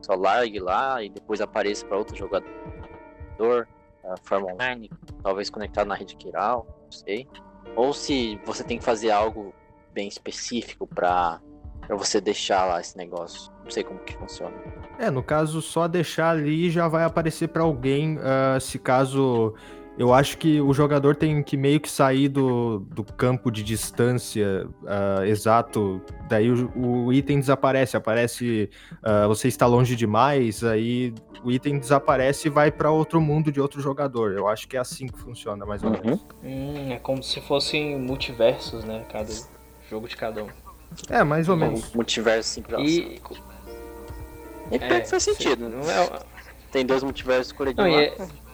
[0.00, 2.48] só largue lá e depois apareça para outro jogador.
[3.38, 4.90] Uh, forma online,
[5.22, 7.28] talvez conectado na rede Kiral, não sei.
[7.76, 9.54] Ou se você tem que fazer algo
[9.92, 11.38] bem específico para
[11.90, 13.53] você deixar lá esse negócio.
[13.64, 14.54] Não sei como que funciona.
[14.98, 19.54] É, no caso, só deixar ali já vai aparecer para alguém, uh, se caso
[19.96, 24.66] eu acho que o jogador tem que meio que sair do, do campo de distância
[24.82, 26.02] uh, exato.
[26.28, 27.96] Daí o, o, item desaparece.
[27.96, 28.68] Aparece.
[28.94, 33.60] Uh, você está longe demais, aí o item desaparece e vai para outro mundo de
[33.60, 34.32] outro jogador.
[34.32, 36.00] Eu acho que é assim que funciona, mais ou uhum.
[36.02, 36.26] menos.
[36.42, 39.04] Hum, é como se fossem multiversos, né?
[39.12, 39.32] Cada
[39.88, 40.48] jogo de cada um.
[41.08, 41.94] É, mais ou menos.
[41.94, 43.20] Multiverso sempre e...
[44.74, 45.68] e é, faz sentido.
[45.68, 46.20] Não é...
[46.70, 47.92] Tem dois multiversos coletivados.
[47.92, 48.44] Não, e é...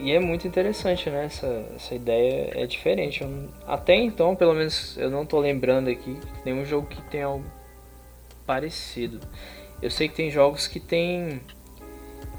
[0.00, 1.24] E é muito interessante, né?
[1.24, 3.22] Essa, essa ideia é diferente.
[3.22, 7.44] Eu, até então, pelo menos, eu não tô lembrando aqui nenhum jogo que tenha algo
[8.46, 9.20] parecido.
[9.82, 11.40] Eu sei que tem jogos que tem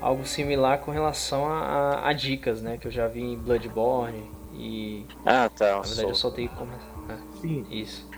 [0.01, 2.77] algo similar com relação a, a, a dicas, né?
[2.77, 5.05] Que eu já vi em Bloodborne e.
[5.25, 5.75] Ah, tá.
[5.75, 6.71] Na verdade, eu só tenho como.
[7.09, 7.65] Ah, Sim.
[7.69, 8.09] Isso.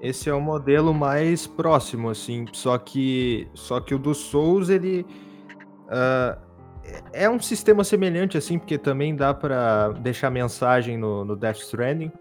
[0.00, 2.46] Esse é o modelo mais próximo, assim.
[2.52, 5.06] Só que, só que o do Souls, ele.
[5.86, 6.46] Uh,
[7.12, 12.12] é um sistema semelhante, assim, porque também dá para deixar mensagem no, no Death Stranding.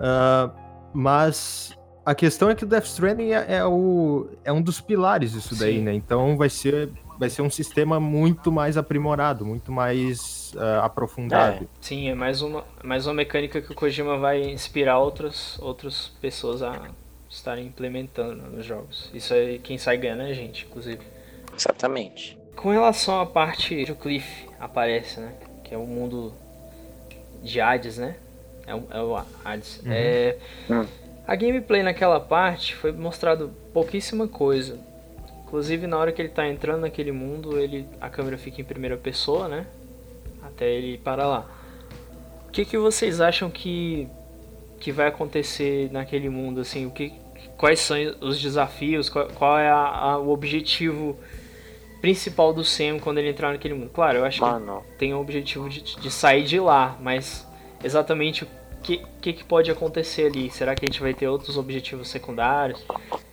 [0.00, 0.50] Uh,
[0.92, 5.32] mas a questão é que o Death Stranding é, é, o, é um dos pilares
[5.32, 5.84] disso daí, Sim.
[5.84, 5.94] né?
[5.94, 11.64] Então vai ser, vai ser um sistema muito mais aprimorado, muito mais uh, aprofundado.
[11.64, 11.68] É.
[11.80, 16.62] Sim, é mais uma, mais uma mecânica que o Kojima vai inspirar outras, outras pessoas
[16.62, 16.88] a
[17.30, 19.08] estarem implementando nos jogos.
[19.14, 21.00] Isso é quem sai ganhando é a gente, inclusive.
[21.56, 22.36] Exatamente.
[22.56, 25.32] Com relação à parte que o Cliff aparece, né?
[25.62, 26.34] Que é o mundo
[27.42, 28.16] de Hades, né?
[28.66, 29.78] É o, é o Hades.
[29.78, 29.92] Uhum.
[29.92, 30.36] É,
[30.68, 30.86] uhum.
[31.26, 34.78] A gameplay naquela parte foi mostrado pouquíssima coisa.
[35.44, 38.96] Inclusive na hora que ele está entrando naquele mundo, ele a câmera fica em primeira
[38.96, 39.66] pessoa, né?
[40.42, 41.46] Até ele parar lá.
[42.48, 44.08] O que, que vocês acham que
[44.80, 46.86] que vai acontecer naquele mundo assim?
[46.86, 47.12] O que
[47.56, 49.08] quais são os desafios?
[49.08, 51.16] Qual, qual é a, a, o objetivo
[52.00, 53.90] principal do Sam quando ele entrar naquele mundo.
[53.92, 54.82] Claro, eu acho Mano.
[54.82, 57.46] que tem o objetivo de, de sair de lá, mas
[57.84, 58.48] exatamente o
[58.82, 60.50] que, que, que, pode acontecer ali?
[60.50, 62.82] Será que a gente vai ter outros objetivos secundários?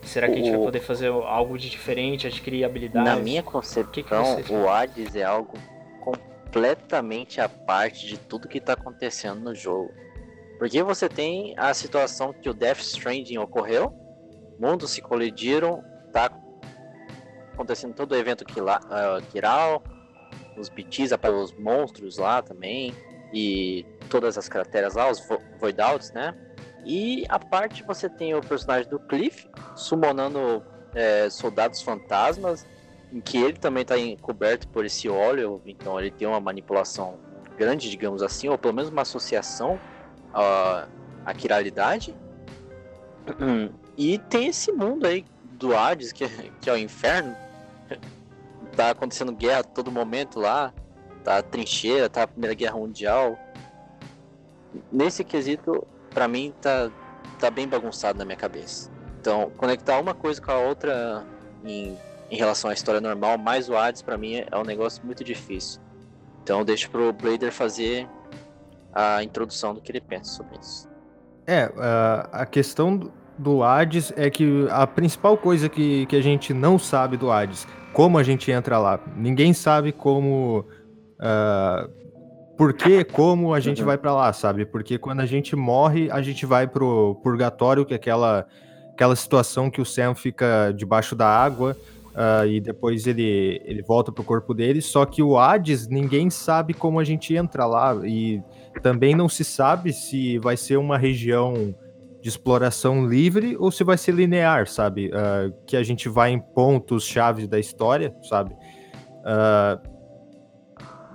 [0.01, 3.09] Será que a gente vai poder fazer algo de diferente, adquirir habilidades?
[3.09, 5.57] Na minha concepção, que o Hades é algo
[6.01, 9.93] completamente à parte de tudo que está acontecendo no jogo.
[10.57, 13.93] Porque você tem a situação que o Death Stranding ocorreu,
[14.59, 16.31] mundos se colidiram, tá
[17.53, 19.83] acontecendo todo o evento Kiral,
[20.57, 22.93] os BTs, os monstros lá também,
[23.31, 26.35] e todas as crateras lá, os vo Voidouts, né?
[26.85, 30.63] E a parte você tem o personagem do Cliff summonando
[30.95, 32.65] é, soldados fantasmas,
[33.11, 37.19] em que ele também está coberto por esse óleo, então ele tem uma manipulação
[37.57, 39.79] grande, digamos assim, ou pelo menos uma associação
[40.33, 40.87] à,
[41.25, 42.15] à quiralidade.
[43.97, 46.27] E tem esse mundo aí do Hades, que,
[46.61, 47.35] que é o inferno,
[48.75, 50.73] tá acontecendo guerra a todo momento lá,
[51.23, 53.37] tá trincheira, tá a Primeira Guerra Mundial.
[54.91, 56.91] Nesse quesito, para mim, tá,
[57.39, 58.91] tá bem bagunçado na minha cabeça.
[59.19, 61.25] Então, conectar uma coisa com a outra
[61.65, 61.97] em,
[62.29, 65.81] em relação à história normal, mais o Hades, para mim, é um negócio muito difícil.
[66.43, 68.07] Então, deixo pro Blader fazer
[68.97, 70.89] a introdução do que ele pensa sobre isso.
[71.45, 71.71] É,
[72.31, 77.15] a questão do Hades é que a principal coisa que, que a gente não sabe
[77.15, 78.99] do Hades, como a gente entra lá.
[79.15, 80.65] Ninguém sabe como.
[81.19, 82.07] Uh,
[82.57, 83.87] por que, como a gente uhum.
[83.87, 84.65] vai para lá, sabe?
[84.65, 88.47] Porque quando a gente morre, a gente vai pro purgatório, que é aquela,
[88.91, 91.77] aquela situação que o Sam fica debaixo da água.
[92.15, 94.81] Uh, e depois ele, ele volta pro corpo dele.
[94.81, 97.95] Só que o Hades, ninguém sabe como a gente entra lá.
[98.03, 98.41] E
[98.81, 101.75] também não se sabe se vai ser uma região
[102.21, 105.09] de exploração livre ou se vai ser linear, sabe?
[105.09, 108.53] Uh, que a gente vai em pontos chave da história, sabe?
[108.53, 109.97] Uh,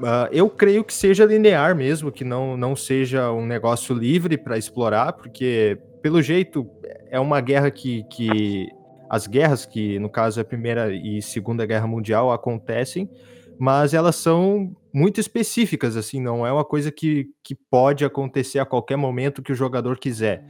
[0.03, 4.59] Uh, eu creio que seja linear mesmo, que não, não seja um negócio livre para
[4.59, 6.69] explorar, porque, pelo jeito,
[7.09, 8.69] é uma guerra que, que.
[9.09, 13.11] As guerras, que no caso é a Primeira e Segunda Guerra Mundial, acontecem,
[13.59, 18.67] mas elas são muito específicas, assim, não é uma coisa que, que pode acontecer a
[18.67, 20.45] qualquer momento que o jogador quiser.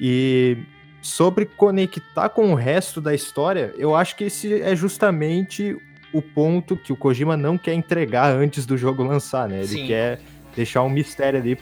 [0.00, 0.58] E
[1.00, 5.76] sobre conectar com o resto da história, eu acho que esse é justamente
[6.12, 9.58] o ponto que o Kojima não quer entregar antes do jogo lançar, né?
[9.58, 9.86] Ele Sim.
[9.86, 10.20] quer
[10.54, 11.58] deixar um mistério ali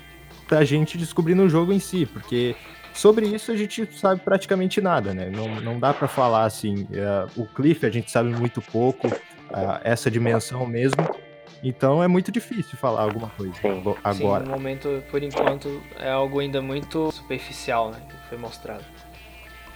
[0.47, 2.55] pra gente descobrir no jogo em si, porque
[2.95, 5.31] sobre isso a gente sabe praticamente nada, né?
[5.31, 6.85] Não, não dá para falar assim.
[6.85, 10.97] Uh, o Cliff a gente sabe muito pouco, uh, essa dimensão mesmo.
[11.63, 13.83] Então é muito difícil falar alguma coisa Sim.
[14.05, 14.45] agora.
[14.45, 18.01] Sim, no momento, por enquanto, é algo ainda muito superficial, né?
[18.09, 18.85] Que foi mostrado.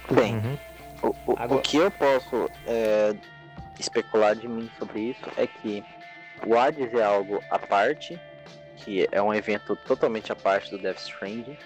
[0.09, 0.57] Bem, uhum.
[1.03, 1.59] o, o, agora...
[1.59, 3.15] o, que eu posso é,
[3.79, 5.83] especular de mim sobre isso é que
[6.45, 8.19] o Hades é algo à parte,
[8.77, 11.57] que é um evento totalmente à parte do Death Stranding,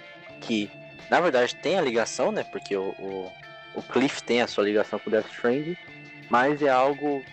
[0.41, 0.69] que
[1.09, 2.43] na verdade tem a ligação, né?
[2.43, 3.31] Porque o, o,
[3.75, 5.77] o Cliff tem a sua ligação com o Death Stranding,
[6.29, 7.23] mas é algo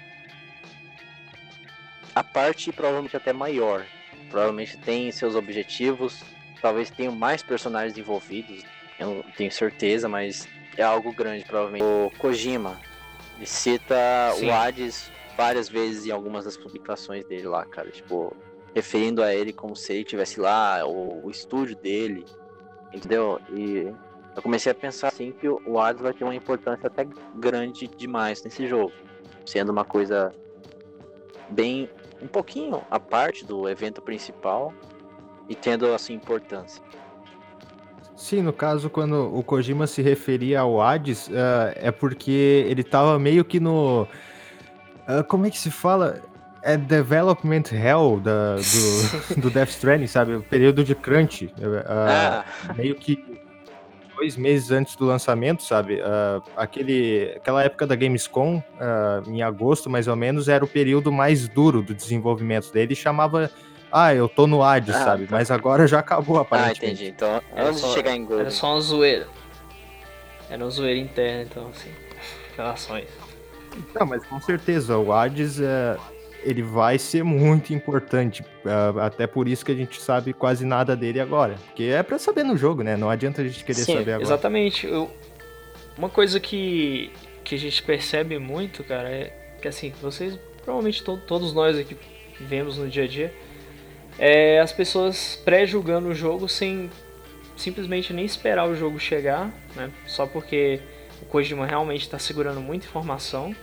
[2.14, 3.86] à parte provavelmente até maior.
[4.30, 6.22] Provavelmente tem seus objetivos,
[6.60, 8.62] talvez tenham mais personagens envolvidos,
[8.98, 11.84] eu não tenho certeza, mas é algo grande, provavelmente.
[11.84, 12.78] O Kojima,
[13.36, 13.94] ele cita
[14.36, 14.48] Sim.
[14.48, 17.90] o Hades várias vezes em algumas das publicações dele lá, cara.
[17.90, 18.34] Tipo,
[18.74, 22.24] referindo a ele como se ele estivesse lá, o, o estúdio dele,
[22.92, 23.40] entendeu?
[23.50, 23.92] E
[24.34, 28.42] eu comecei a pensar assim que o Hades vai ter uma importância até grande demais
[28.42, 28.92] nesse jogo,
[29.44, 30.32] sendo uma coisa
[31.50, 31.88] bem
[32.22, 34.72] um pouquinho a parte do evento principal
[35.48, 36.82] e tendo assim importância.
[38.14, 43.18] Sim, no caso, quando o Kojima se referia ao Hades, uh, é porque ele tava
[43.18, 44.02] meio que no.
[45.08, 46.22] Uh, como é que se fala?
[46.62, 50.36] É Development Hell da, do, do Death Stranding, sabe?
[50.36, 51.46] O período de crunch.
[51.46, 52.44] Uh, ah.
[52.76, 53.31] Meio que
[54.22, 56.00] dois meses antes do lançamento, sabe?
[56.56, 58.62] aquele, aquela época da Gamescom,
[59.26, 63.50] em agosto mais ou menos, era o período mais duro do desenvolvimento dele e chamava
[63.90, 65.26] ah, eu tô no Hades, ah, sabe?
[65.26, 65.36] Tá.
[65.36, 66.82] Mas agora já acabou, ah, aparentemente.
[66.82, 67.08] Ah, entendi.
[67.10, 68.40] Então, antes de chegar em Golden...
[68.40, 69.28] Era só uma zoeira.
[70.48, 71.90] Era uma zoeira interna, então, assim,
[72.56, 73.08] relações.
[73.94, 75.98] Não, mas com certeza, o Hades, é,
[76.42, 78.44] ele vai ser muito importante.
[78.64, 81.54] É, até por isso que a gente sabe quase nada dele agora.
[81.66, 82.96] Porque é pra saber no jogo, né?
[82.96, 84.22] Não adianta a gente querer Sim, saber agora.
[84.22, 84.86] exatamente.
[84.86, 85.10] Eu,
[85.96, 87.10] uma coisa que,
[87.44, 91.96] que a gente percebe muito, cara, é que, assim, vocês, provavelmente to todos nós aqui
[92.40, 93.32] vemos no dia a dia
[94.18, 96.90] é as pessoas pré-julgando o jogo sem
[97.56, 99.90] simplesmente nem esperar o jogo chegar, né?
[100.06, 100.80] Só porque
[101.20, 103.54] o Kojima realmente está segurando muita informação,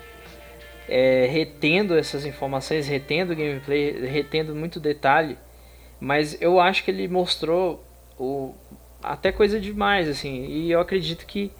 [0.89, 5.37] é, retendo essas informações, retendo o gameplay, retendo muito detalhe,
[5.99, 7.83] mas eu acho que ele mostrou
[8.17, 8.53] o,
[9.01, 11.51] até coisa demais, assim, e eu acredito que,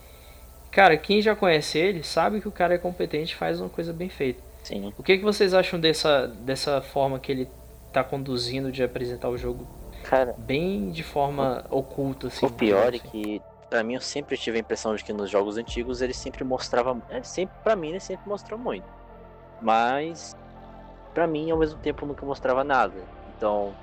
[0.72, 3.94] cara, quem já conhece ele sabe que o cara é competente e faz uma coisa
[3.94, 4.42] bem feita.
[4.64, 4.94] Sim.
[4.98, 7.48] O que, que vocês acham dessa, dessa forma que ele
[7.94, 9.68] tá conduzindo de apresentar o jogo
[10.04, 12.46] Cara, bem de forma o, oculta, assim.
[12.46, 15.58] O pior é que, pra mim, eu sempre tive a impressão de que nos jogos
[15.58, 17.00] antigos ele sempre mostrava.
[17.10, 18.99] É, sempre, pra mim, ele sempre mostrou muito.
[19.62, 20.36] Mas,
[21.14, 23.04] pra mim, ao mesmo tempo, nunca mostrava nada.
[23.36, 23.76] Então,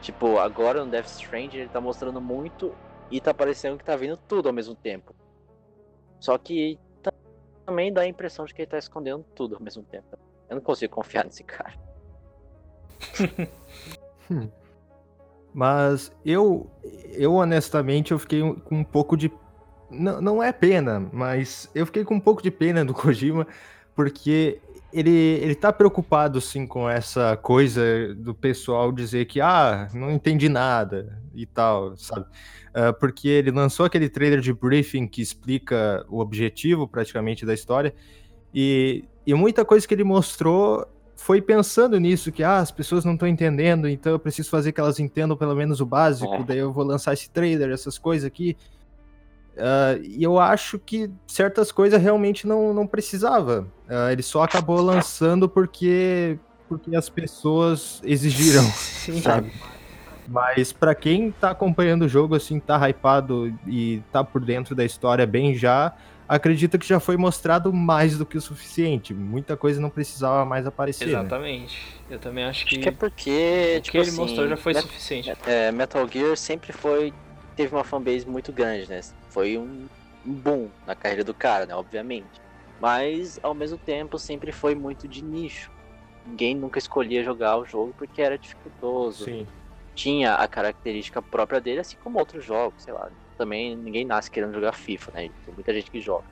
[0.00, 2.74] tipo, agora no Death Stranding ele tá mostrando muito
[3.10, 5.14] e tá parecendo que tá vindo tudo ao mesmo tempo.
[6.20, 6.78] Só que
[7.64, 10.18] também dá a impressão de que ele tá escondendo tudo ao mesmo tempo.
[10.48, 11.74] Eu não consigo confiar nesse cara.
[14.30, 14.48] hum.
[15.52, 16.70] Mas eu,
[17.12, 19.30] eu honestamente, eu fiquei com um pouco de.
[19.90, 23.46] Não, não é pena, mas eu fiquei com um pouco de pena do Kojima,
[23.94, 24.60] porque
[24.92, 30.48] ele, ele tá preocupado, sim, com essa coisa do pessoal dizer que, ah, não entendi
[30.48, 32.26] nada e tal, sabe?
[32.70, 37.94] Uh, porque ele lançou aquele trailer de briefing que explica o objetivo, praticamente, da história,
[38.54, 43.14] e, e muita coisa que ele mostrou foi pensando nisso, que ah, as pessoas não
[43.14, 46.44] estão entendendo, então eu preciso fazer que elas entendam pelo menos o básico, é.
[46.44, 48.56] daí eu vou lançar esse trailer, essas coisas aqui.
[49.58, 53.66] Uh, e eu acho que certas coisas realmente não, não precisava.
[53.88, 59.20] Uh, ele só acabou lançando porque, porque as pessoas exigiram, Sim.
[59.20, 59.52] sabe?
[60.28, 64.84] Mas para quem tá acompanhando o jogo, assim, tá hypado e tá por dentro da
[64.84, 65.94] história bem já,
[66.28, 69.14] acredito que já foi mostrado mais do que o suficiente.
[69.14, 71.06] Muita coisa não precisava mais aparecer.
[71.06, 71.12] Né?
[71.12, 71.86] Exatamente.
[72.08, 72.16] Né?
[72.16, 72.76] Eu também acho que.
[72.76, 73.74] Acho que é porque.
[73.78, 75.32] O tipo que ele assim, mostrou já foi Met suficiente.
[75.46, 77.12] É, Metal Gear sempre foi.
[77.56, 79.00] Teve uma fanbase muito grande, né?
[79.30, 79.86] Foi um,
[80.24, 81.74] boom na carreira do cara, né?
[81.74, 82.40] Obviamente.
[82.80, 85.70] Mas, ao mesmo tempo, sempre foi muito de nicho.
[86.24, 89.24] ninguém nunca escolhia jogar o jogo porque era dificultoso.
[89.24, 89.46] Sim.
[89.94, 93.10] Tinha a característica própria dele, assim como outros jogos, sei lá.
[93.36, 95.30] Também ninguém nasce querendo jogar FIFA, né?
[95.44, 96.26] Tem muita gente que joga.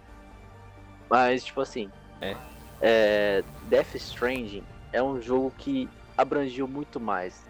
[1.10, 1.90] Mas, tipo assim.
[2.20, 2.36] É.
[2.80, 7.44] é, Death Stranding é um jogo que abrangiu muito mais.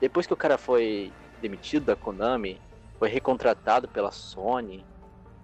[0.00, 2.60] Depois que o cara foi demitido da Konami,
[2.98, 4.84] foi recontratado pela Sony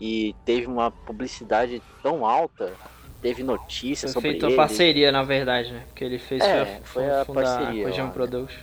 [0.01, 2.73] e teve uma publicidade tão alta,
[3.23, 4.55] teve notícias Foi sobre feito ele.
[4.55, 5.85] uma parceria, na verdade, né?
[5.87, 8.11] Porque ele fez É, foi a parceria né?
[8.13, 8.63] Production.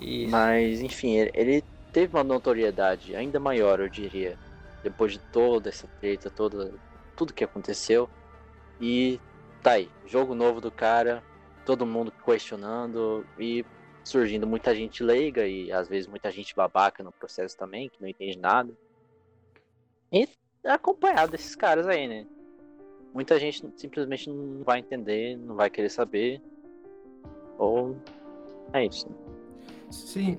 [0.00, 4.36] E Mas, enfim, ele, ele teve uma notoriedade ainda maior, eu diria,
[4.82, 6.72] depois de toda essa treta, toda,
[7.16, 8.08] tudo que aconteceu.
[8.80, 9.20] E
[9.62, 11.22] tá aí, jogo novo do cara,
[11.64, 13.64] todo mundo questionando e
[14.08, 18.08] surgindo muita gente leiga e às vezes muita gente babaca no processo também, que não
[18.08, 18.72] entende nada.
[20.12, 20.26] E
[20.64, 22.26] é acompanhado desses caras aí, né?
[23.14, 26.40] Muita gente simplesmente não vai entender, não vai querer saber.
[27.58, 27.96] Ou
[28.72, 29.08] é isso.
[29.08, 29.14] né?
[29.90, 30.38] Sim.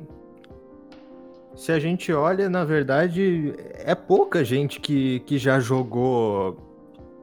[1.56, 6.58] Se a gente olha, na verdade, é pouca gente que, que já jogou.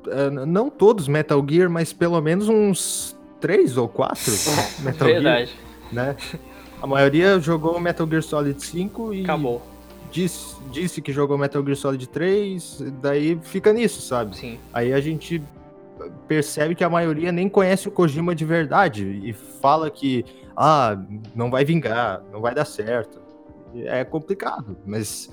[0.08, 4.32] eh, Não todos Metal Gear, mas pelo menos uns três ou quatro
[4.84, 5.56] Metal Gear, verdade,
[5.92, 6.16] né?
[6.80, 9.62] A maioria jogou Metal Gear Solid 5 e acabou.
[10.10, 14.36] disse, disse que jogou Metal Gear Solid 3, daí fica nisso, sabe?
[14.36, 14.58] Sim.
[14.72, 15.42] Aí a gente
[16.28, 20.24] percebe que a maioria nem conhece o Kojima de verdade e fala que
[20.56, 20.98] ah,
[21.34, 23.20] não vai vingar, não vai dar certo.
[23.74, 25.30] É complicado, mas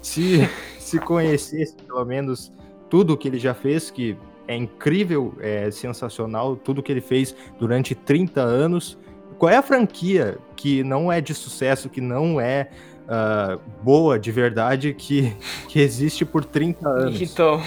[0.00, 2.52] se, se conhecesse pelo menos
[2.88, 4.16] tudo que ele já fez, que
[4.46, 8.98] é incrível, é sensacional, tudo que ele fez durante 30 anos.
[9.42, 12.68] Qual é a franquia que não é de sucesso, que não é
[13.08, 15.36] ah, boa de verdade, que,
[15.66, 17.20] que existe por 30 anos?
[17.20, 17.60] Então,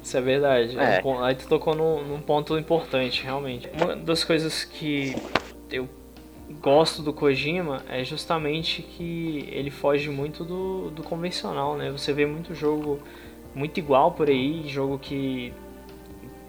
[0.00, 0.78] isso é verdade.
[0.78, 1.02] É É.
[1.22, 3.68] Aí tu tocou num, num ponto importante, realmente.
[3.74, 5.16] Uma das coisas que
[5.68, 5.88] eu
[6.62, 11.90] gosto do Kojima é justamente que ele foge muito do, do convencional, né?
[11.90, 13.00] Você vê muito jogo
[13.52, 15.52] muito igual por aí, jogo que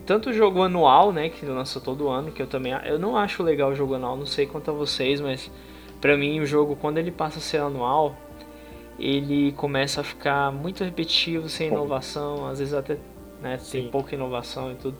[0.05, 3.71] tanto jogo anual, né, que lança todo ano, que eu também eu não acho legal
[3.71, 5.51] o jogo anual, não sei quanto a vocês, mas
[6.01, 8.15] pra mim o jogo quando ele passa a ser anual,
[8.99, 12.97] ele começa a ficar muito repetitivo, sem inovação, às vezes até
[13.41, 14.97] né, tem pouca inovação e tudo.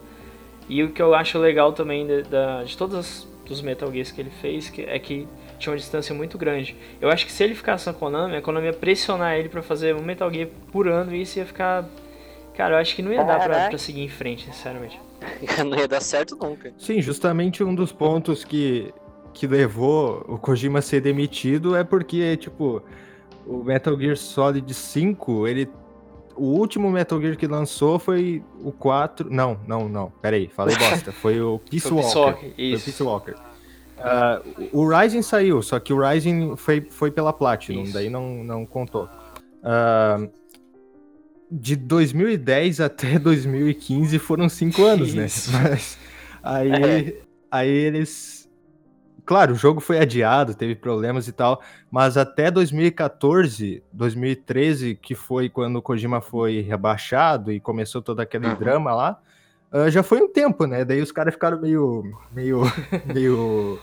[0.68, 4.10] E o que eu acho legal também de, da, de todos as- os Metal Gears
[4.10, 5.28] que ele fez que, é que
[5.58, 6.74] tinha uma distância muito grande.
[7.00, 9.94] Eu acho que se ele ficasse na Konami, a Konami ia pressionar ele pra fazer
[9.94, 11.84] um Metal Gear por ano e isso ia ficar.
[12.54, 15.00] Cara, eu acho que não ia dar pra, pra seguir em frente, sinceramente.
[15.66, 16.72] não ia dar certo nunca.
[16.78, 18.92] Sim, justamente um dos pontos que,
[19.32, 22.82] que levou o Kojima a ser demitido é porque, tipo,
[23.46, 25.68] o Metal Gear Solid 5, ele.
[26.34, 29.30] O último Metal Gear que lançou foi o 4.
[29.30, 30.10] Não, não, não.
[30.22, 31.12] Peraí, falei bosta.
[31.12, 32.18] Foi o Peace Foi o Walker.
[32.18, 32.84] Walker, Foi o isso.
[32.86, 33.34] Peace Walker.
[33.98, 34.40] Ah,
[34.72, 37.92] o Rising saiu, só que o Rising foi, foi pela Platinum, Isso.
[37.92, 39.08] daí não, não contou.
[39.62, 40.26] Ah,
[41.52, 45.26] de 2010 até 2015 foram cinco anos, né?
[45.26, 45.50] Isso.
[45.52, 45.98] Mas
[46.42, 47.16] aí, É.
[47.50, 48.40] aí eles.
[49.24, 55.48] Claro, o jogo foi adiado, teve problemas e tal, mas até 2014, 2013, que foi
[55.48, 58.56] quando o Kojima foi rebaixado e começou todo aquele Uhum.
[58.56, 59.20] drama lá,
[59.70, 60.84] ah, já foi um tempo, né?
[60.84, 62.62] Daí os caras ficaram meio, meio,
[63.14, 63.78] meio,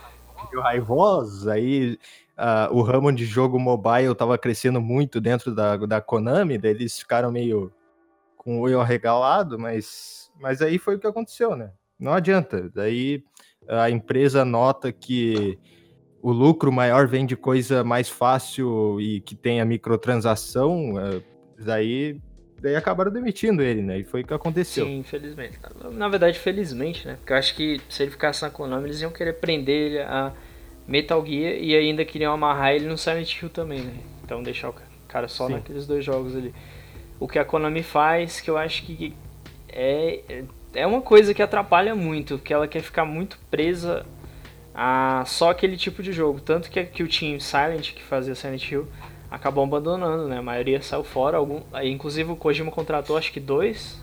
[0.52, 1.48] meio raivosos.
[1.48, 1.98] Aí
[2.42, 6.98] ah, o ramo de jogo mobile tava crescendo muito dentro da, da Konami, daí eles
[6.98, 7.70] ficaram meio
[8.38, 11.72] com o olho arregalado, mas, mas aí foi o que aconteceu, né?
[12.00, 12.72] Não adianta.
[12.74, 13.22] Daí
[13.68, 15.60] a empresa nota que
[16.22, 21.22] o lucro maior vem de coisa mais fácil e que tenha microtransação, eh,
[21.60, 22.22] daí,
[22.62, 24.00] daí acabaram demitindo ele, né?
[24.00, 24.86] E foi o que aconteceu.
[24.86, 25.60] Sim, infelizmente.
[25.92, 27.16] Na verdade, felizmente, né?
[27.18, 30.34] Porque eu acho que se ele ficasse na Konami, eles iam querer prender ele a
[30.90, 33.94] Metal Gear e ainda queriam amarrar ele no Silent Hill também, né?
[34.26, 34.76] Então deixar o
[35.08, 35.54] cara só Sim.
[35.54, 36.54] naqueles dois jogos ali.
[37.20, 39.14] O que a Konami faz, que eu acho que
[39.70, 44.04] é, é uma coisa que atrapalha muito, que ela quer ficar muito presa
[44.74, 46.40] a só aquele tipo de jogo.
[46.40, 48.88] Tanto que, que o Team Silent, que fazia Silent Hill,
[49.30, 50.40] acabou abandonando, né?
[50.40, 51.38] A maioria saiu fora.
[51.38, 54.02] Algum, inclusive o Kojima contratou acho que dois,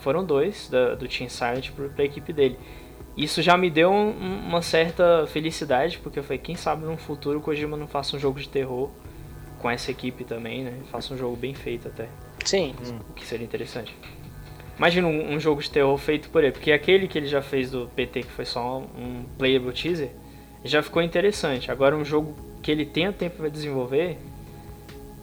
[0.00, 2.58] foram dois da, do Team Silent pra, pra equipe dele.
[3.16, 4.10] Isso já me deu um-
[4.48, 8.18] uma certa felicidade, porque eu falei, quem sabe no futuro o Kojima não faça um
[8.18, 8.88] jogo de terror
[9.58, 10.72] com essa equipe também, né?
[10.90, 12.08] Faça um jogo bem feito até,
[12.44, 12.74] Sim.
[13.10, 13.94] o que seria interessante.
[14.78, 17.70] Imagina um, um jogo de terror feito por ele, porque aquele que ele já fez
[17.70, 20.10] do PT, que foi só um playable teaser,
[20.64, 21.70] já ficou interessante.
[21.70, 24.16] Agora um jogo que ele tenha tempo para desenvolver,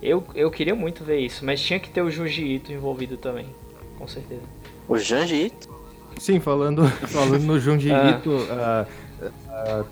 [0.02, 3.48] eu, eu queria muito ver isso, mas tinha que ter o Junji Ito envolvido também,
[3.98, 4.44] com certeza.
[4.88, 5.68] O Janji Ito.
[6.20, 8.09] Sim, falando, falando no Junji Ah.
[8.11, 8.86] Ito, ah,
[9.49, 9.84] ah,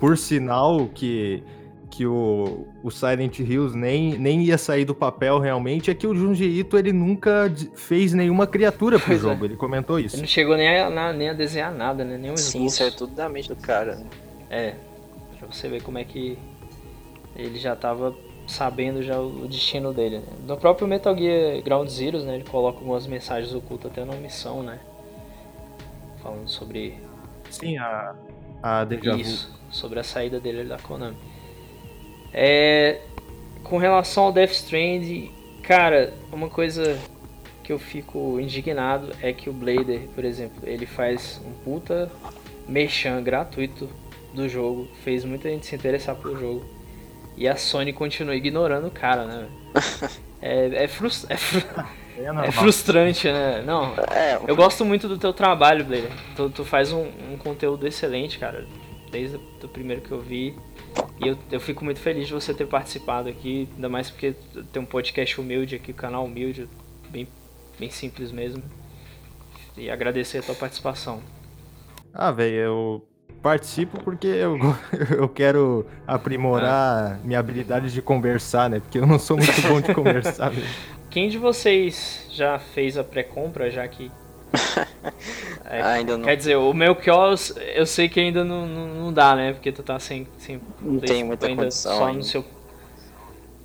[0.00, 1.42] por sinal que
[1.88, 6.14] que o, o Silent Hills nem, nem ia sair do papel realmente, é que o
[6.14, 9.48] Junji Ito ele nunca fez nenhuma criatura pro pois jogo, é.
[9.48, 10.16] ele comentou isso.
[10.16, 12.18] Ele não chegou nem a, nem a desenhar nada, né?
[12.18, 14.04] Nem um Sim, isso é tudo da mente do cara, né?
[14.50, 14.74] É,
[15.38, 16.36] pra você ver como é que
[17.34, 18.14] ele já tava
[18.46, 20.18] sabendo já o destino dele.
[20.18, 20.26] Né?
[20.46, 24.62] No próprio Metal Gear Ground Zeroes, né, ele coloca algumas mensagens ocultas até na missão,
[24.62, 24.78] né?
[26.26, 26.98] Falando sobre...
[27.48, 28.16] Sim, a,
[28.60, 31.16] a Deja Isso, sobre a saída dele da Konami.
[32.32, 33.00] É,
[33.62, 35.30] com relação ao Death Strand,
[35.62, 36.98] cara, uma coisa
[37.62, 42.10] que eu fico indignado é que o Blader, por exemplo, ele faz um puta
[42.68, 43.88] merchan gratuito
[44.34, 46.64] do jogo, fez muita gente se interessar pelo jogo.
[47.36, 49.48] E a Sony continua ignorando o cara, né?
[50.38, 51.62] É, é, frustra é, fru
[52.18, 53.62] é, é, frustrante, né?
[53.62, 56.10] Não, é, eu gosto muito do teu trabalho, Blader.
[56.34, 58.66] Tu, tu faz um, um conteúdo excelente, cara.
[59.10, 60.56] Desde o primeiro que eu vi.
[61.20, 64.34] E eu, eu fico muito feliz de você ter participado aqui, ainda mais porque
[64.72, 66.68] tem um podcast humilde aqui, canal humilde,
[67.10, 67.28] bem,
[67.78, 68.62] bem simples mesmo.
[69.76, 71.20] E agradecer a tua participação.
[72.12, 73.08] Ah, velho, eu
[73.42, 74.58] participo porque eu,
[75.16, 77.18] eu quero aprimorar ah.
[77.22, 78.80] minha habilidade de conversar, né?
[78.80, 80.52] Porque eu não sou muito bom de conversar.
[81.16, 84.12] Quem de vocês já fez a pré-compra, já que
[85.64, 86.26] É, ainda não.
[86.26, 89.54] Quer dizer, o meu Kios, eu sei que ainda não, não, não, dá, né?
[89.54, 90.28] Porque tu tá sem.
[90.36, 91.96] sem não tem muita ainda condição.
[91.96, 92.18] Só ainda.
[92.18, 92.44] no seu.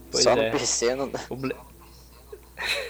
[0.10, 0.46] Pois só é.
[0.46, 1.20] no PC não dá.
[1.30, 1.54] Ble...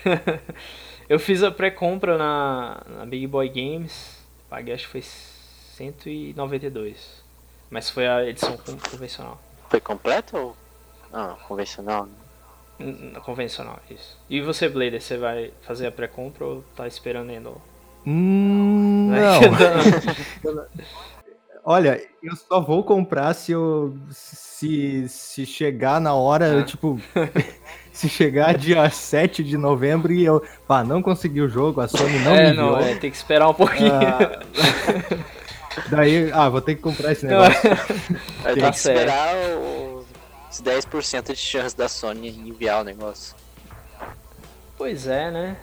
[1.09, 4.15] eu fiz a pré-compra na, na Big Boy Games.
[4.47, 7.23] Paguei acho que foi 192.
[7.67, 8.55] Mas foi a edição
[8.91, 9.41] convencional.
[9.71, 10.55] Foi completo ou.
[11.11, 12.07] Ah, convencional?
[13.23, 14.17] Convencional, isso.
[14.29, 17.51] E você, Blader, você vai fazer a pré-compra ou tá esperando ainda?
[18.05, 20.61] Hum, não.
[21.63, 26.63] Olha, eu só vou comprar se eu se, se chegar na hora, ah.
[26.63, 26.99] tipo,
[27.93, 32.17] se chegar dia 7 de novembro e eu pá, não consegui o jogo, a Sony
[32.19, 33.93] não é, me não, é, tem que esperar um pouquinho.
[33.93, 34.39] Ah,
[35.91, 37.69] daí, ah, vou ter que comprar esse negócio.
[38.41, 39.35] Vai ter que esperar
[40.51, 43.35] os 10% de chance da Sony enviar o negócio.
[44.77, 45.57] Pois é, né?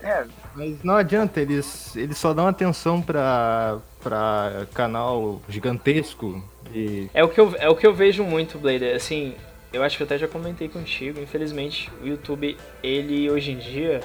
[0.00, 0.24] É,
[0.54, 6.42] mas não adianta, eles, eles só dão atenção pra, pra canal gigantesco.
[6.72, 7.10] E...
[7.12, 8.94] É, o que eu, é o que eu vejo muito, Blader.
[8.94, 9.34] Assim,
[9.72, 11.20] eu acho que eu até já comentei contigo.
[11.20, 14.00] Infelizmente, o YouTube, ele hoje em dia,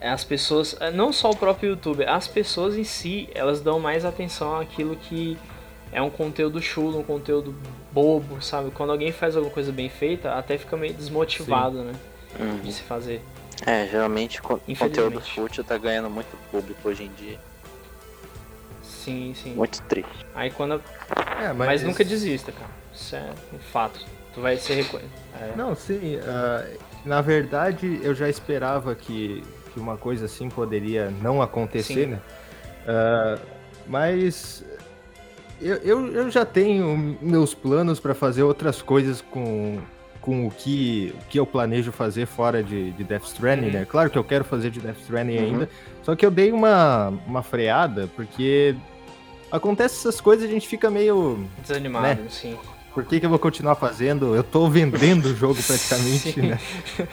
[0.00, 4.58] as pessoas, não só o próprio YouTube, as pessoas em si, elas dão mais atenção
[4.58, 5.36] àquilo que
[5.94, 7.54] é um conteúdo chulo, um conteúdo
[7.92, 8.70] bobo, sabe?
[8.72, 11.84] Quando alguém faz alguma coisa bem feita, até fica meio desmotivado, Sim.
[11.84, 11.92] né?
[12.40, 12.58] Uhum.
[12.58, 13.22] De se fazer.
[13.64, 17.38] É, geralmente o conteúdo fútil tá ganhando muito público hoje em dia.
[18.82, 19.54] Sim, sim.
[19.54, 20.26] Muito triste.
[20.34, 20.82] Aí quando.
[21.40, 22.70] É, mas, mas nunca desista, cara.
[22.92, 24.04] Isso é um fato.
[24.34, 25.12] Tu vai ser reconhecido.
[25.40, 25.52] É.
[25.56, 26.16] Não, sim.
[26.16, 32.06] Uh, na verdade, eu já esperava que, que uma coisa assim poderia não acontecer, sim.
[32.06, 32.20] né?
[32.82, 33.40] Uh,
[33.86, 34.64] mas
[35.64, 39.78] eu, eu, eu já tenho meus planos para fazer outras coisas com,
[40.20, 43.72] com o que, o que eu planejo fazer fora de, de Death Stranding, uhum.
[43.72, 43.86] né?
[43.86, 45.44] Claro que eu quero fazer de Death Stranding uhum.
[45.44, 45.70] ainda,
[46.02, 48.76] só que eu dei uma, uma freada, porque
[49.50, 51.42] acontece essas coisas e a gente fica meio...
[51.62, 52.26] Desanimado, né?
[52.28, 52.58] sim.
[52.92, 54.36] Por que, que eu vou continuar fazendo?
[54.36, 56.60] Eu tô vendendo o jogo praticamente, né?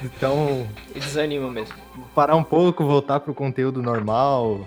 [0.03, 0.67] Então...
[0.93, 1.73] E desanima mesmo.
[2.13, 4.61] Parar um pouco, voltar pro conteúdo normal,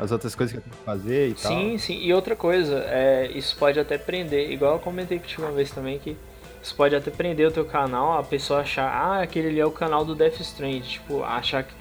[0.00, 1.52] as outras coisas que eu tenho que fazer e sim, tal.
[1.52, 1.98] Sim, sim.
[2.00, 5.98] E outra coisa, é, isso pode até prender, igual eu comentei contigo uma vez também,
[5.98, 6.16] que
[6.62, 9.70] isso pode até prender o teu canal, a pessoa achar, ah, aquele ali é o
[9.70, 11.74] canal do Death Strand, tipo, achar que.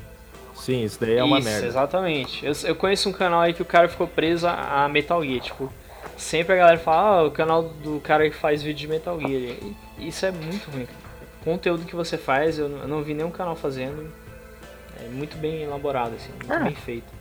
[0.53, 1.67] Sim, isso daí é uma isso, merda.
[1.67, 2.45] Exatamente.
[2.45, 5.71] Eu, eu conheço um canal aí que o cara ficou preso a, Metal Gear, tipo,
[6.17, 9.55] sempre a galera fala, ah, o canal do cara que faz vídeo de Metal Gear.
[9.97, 10.87] E isso é muito ruim.
[11.41, 14.11] O conteúdo que você faz, eu não vi nenhum canal fazendo.
[15.01, 16.59] É muito bem elaborado, assim, muito ah.
[16.59, 17.18] bem feito.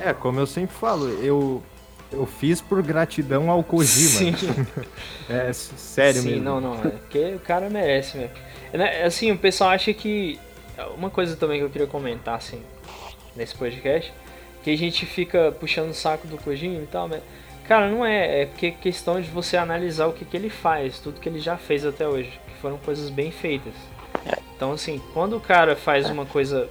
[0.00, 1.62] É, como eu sempre falo, eu
[2.12, 4.36] eu fiz por gratidão ao Kojima.
[4.36, 4.66] Sim.
[5.28, 6.44] é, sério Sim, mesmo.
[6.44, 6.74] não, não.
[6.74, 8.34] É porque o cara merece mesmo.
[8.72, 10.38] É, né, assim, o pessoal acha que.
[10.96, 12.62] Uma coisa também que eu queria comentar, assim,
[13.34, 14.12] nesse podcast,
[14.62, 17.22] que a gente fica puxando o saco do Kojima e tal, mas.
[17.66, 18.42] Cara, não é.
[18.42, 21.56] É porque questão de você analisar o que, que ele faz, tudo que ele já
[21.56, 22.30] fez até hoje.
[22.46, 23.74] Que foram coisas bem feitas.
[24.54, 26.68] Então, assim, quando o cara faz uma coisa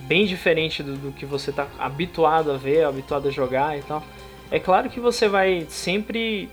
[0.00, 4.02] bem diferente do, do que você tá habituado a ver, habituado a jogar e tal
[4.50, 6.48] é claro que você vai sempre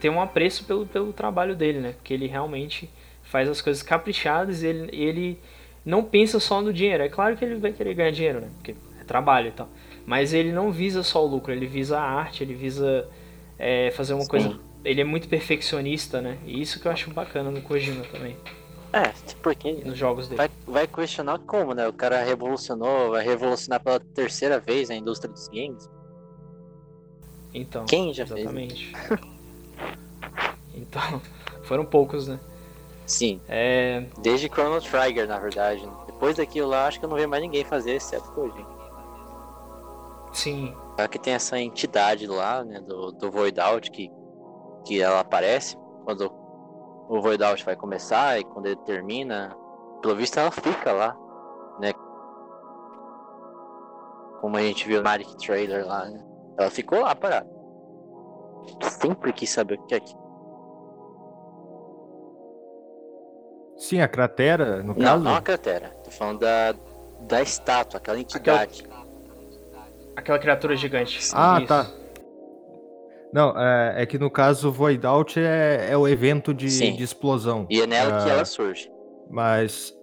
[0.00, 1.92] ter um apreço pelo, pelo trabalho dele, né?
[1.92, 2.88] Porque ele realmente
[3.22, 5.40] faz as coisas caprichadas e ele, ele
[5.84, 7.02] não pensa só no dinheiro.
[7.02, 8.48] É claro que ele vai querer ganhar dinheiro, né?
[8.54, 9.68] Porque é trabalho e tal.
[10.06, 13.06] Mas ele não visa só o lucro, ele visa a arte, ele visa
[13.58, 14.28] é, fazer uma Sim.
[14.28, 14.58] coisa.
[14.84, 16.38] Ele é muito perfeccionista, né?
[16.46, 18.36] E isso que eu acho bacana no Kojima também.
[18.92, 19.12] É,
[19.42, 20.38] porque nos jogos dele.
[20.38, 21.86] Vai, vai questionar como, né?
[21.86, 25.88] O cara revolucionou, vai revolucionar pela terceira vez a indústria dos games.
[27.52, 27.84] Então.
[27.84, 28.94] Quem já exatamente.
[28.94, 29.20] fez?
[30.74, 31.20] então,
[31.62, 32.40] foram poucos, né?
[33.06, 33.40] Sim.
[33.48, 34.06] É...
[34.18, 35.86] Desde Chrono Trigger, na verdade.
[36.06, 38.78] Depois daquilo lá, acho que eu não vi mais ninguém fazer, exceto Kojima.
[40.32, 40.74] Sim.
[41.10, 44.10] que tem essa entidade lá, né, do, do Void Out, que,
[44.86, 46.30] que ela aparece quando
[47.08, 49.56] o Void Out vai começar e quando ele termina,
[50.02, 51.16] pelo visto ela fica lá,
[51.80, 51.92] né?
[54.40, 56.22] Como a gente viu no Magic Trailer lá, né?
[56.58, 57.48] Ela ficou lá parada.
[58.82, 60.28] Sempre quis saber o que é aquilo.
[63.78, 65.24] Sim, a cratera, no não, caso?
[65.24, 65.90] Não, a cratera.
[66.04, 66.74] Tô falando da,
[67.20, 68.84] da estátua, aquela entidade.
[68.84, 69.06] Aquela,
[70.16, 71.18] aquela criatura gigante.
[71.32, 71.68] Ah, Isso.
[71.68, 71.86] tá.
[73.32, 77.02] Não, é, é, que no caso o Void Out é, é o evento de, de,
[77.02, 77.66] explosão.
[77.68, 78.90] E é nela que ela surge.
[79.30, 79.94] Mas.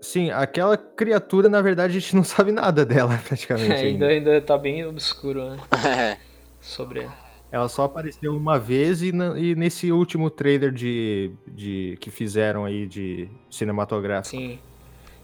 [0.00, 3.72] Sim, aquela criatura, na verdade, a gente não sabe nada dela, praticamente.
[3.72, 6.16] É, ainda, ainda tá bem obscuro, né?
[6.60, 7.28] Sobre ela.
[7.50, 12.86] Ela só apareceu uma vez e, e, nesse último trailer de, de que fizeram aí
[12.86, 14.36] de cinematográfico.
[14.36, 14.58] Sim.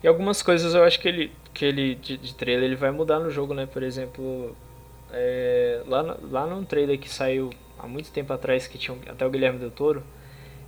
[0.02, 3.20] E algumas coisas eu acho que ele, que ele de, de trailer ele vai mudar
[3.20, 3.66] no jogo, né?
[3.66, 4.56] Por exemplo,
[5.12, 9.30] é, lá, lá no trailer que saiu há muito tempo atrás, que tinha até o
[9.30, 10.02] Guilherme Del Toro,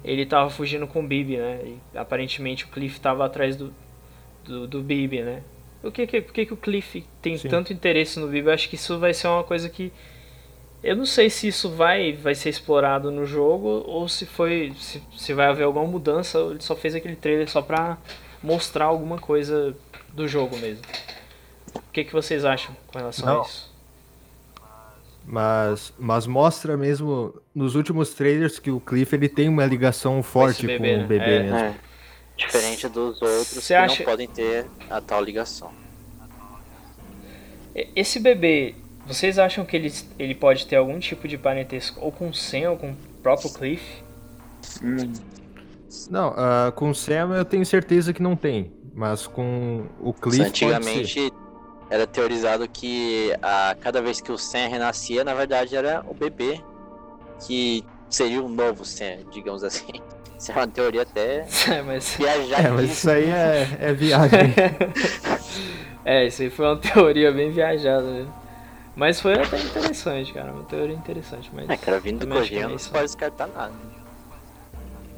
[0.05, 1.61] ele tava fugindo com o Bibi, né?
[1.65, 3.73] E aparentemente o Cliff tava atrás do,
[4.45, 5.43] do, do Bibi, né?
[5.83, 7.49] Por que, que, por que, que o Cliff tem Sim.
[7.49, 8.49] tanto interesse no Bibi?
[8.49, 9.93] Eu acho que isso vai ser uma coisa que
[10.83, 15.03] eu não sei se isso vai, vai ser explorado no jogo ou se foi se,
[15.17, 16.39] se vai haver alguma mudança.
[16.39, 17.99] Ele só fez aquele trailer só pra
[18.43, 19.77] mostrar alguma coisa
[20.13, 20.85] do jogo mesmo.
[21.75, 23.43] O que, que vocês acham com relação não.
[23.43, 23.76] a isso?
[25.27, 30.67] Mas, mas mostra mesmo nos últimos trailers que o Cliff ele tem uma ligação forte
[30.67, 31.05] bebê, com né?
[31.05, 31.57] o bebê é, mesmo.
[31.57, 31.75] É.
[32.37, 33.99] Diferente dos outros Cê que acha...
[33.99, 35.73] não podem ter a tal ligação.
[37.95, 38.75] Esse bebê,
[39.07, 42.71] vocês acham que ele, ele pode ter algum tipo de parentesco ou com o Sam
[42.71, 44.03] ou com o próprio Cliff?
[44.83, 45.13] Hum.
[46.09, 50.43] Não, uh, com o Sam eu tenho certeza que não tem, mas com o Cliff
[50.43, 51.33] Antigamente
[51.91, 56.61] era teorizado que a cada vez que o Sam renascia, na verdade era o bebê
[57.47, 59.93] que seria o novo Sam, digamos assim.
[60.39, 62.21] Isso é uma teoria até é, mas...
[62.21, 64.55] É, mas isso aí é, é viagem.
[66.05, 68.27] é, isso aí foi uma teoria bem viajada, né?
[68.95, 70.53] Mas foi até interessante, cara.
[70.53, 71.51] Uma teoria interessante.
[71.55, 73.73] Mas é, cara, vindo do Kojima não se pode descartar nada.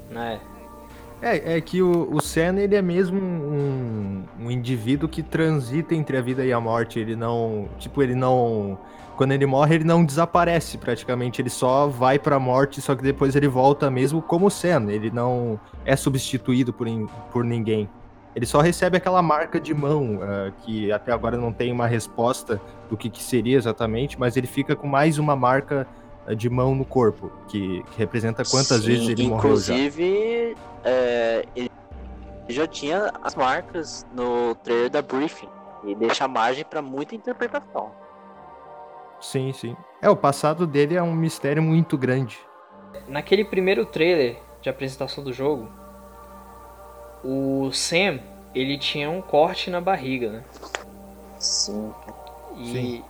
[0.08, 0.40] Né?
[1.20, 3.97] É, é que o, o Senna, ele é mesmo um,
[4.39, 6.99] um indivíduo que transita entre a vida e a morte.
[6.99, 7.68] Ele não.
[7.78, 8.78] Tipo, ele não.
[9.16, 11.43] Quando ele morre, ele não desaparece praticamente.
[11.43, 14.93] Ele só vai pra morte, só que depois ele volta mesmo como o Senna.
[14.93, 16.86] Ele não é substituído por,
[17.32, 17.89] por ninguém.
[18.36, 22.61] Ele só recebe aquela marca de mão, uh, que até agora não tem uma resposta
[22.89, 25.89] do que, que seria exatamente, mas ele fica com mais uma marca
[26.24, 29.74] uh, de mão no corpo, que, que representa quantas Sim, vezes ele morreu já.
[29.74, 31.70] Inclusive, é, ele
[32.49, 35.49] já tinha as marcas no trailer da Briefing,
[35.84, 37.92] e deixa margem para muita interpretação.
[39.20, 39.76] Sim, sim.
[40.01, 42.38] É, o passado dele é um mistério muito grande.
[43.07, 45.68] Naquele primeiro trailer de apresentação do jogo,
[47.24, 48.20] o Sam,
[48.55, 50.44] ele tinha um corte na barriga, né?
[51.38, 51.92] Sim.
[52.57, 52.72] E...
[52.72, 53.05] Sim.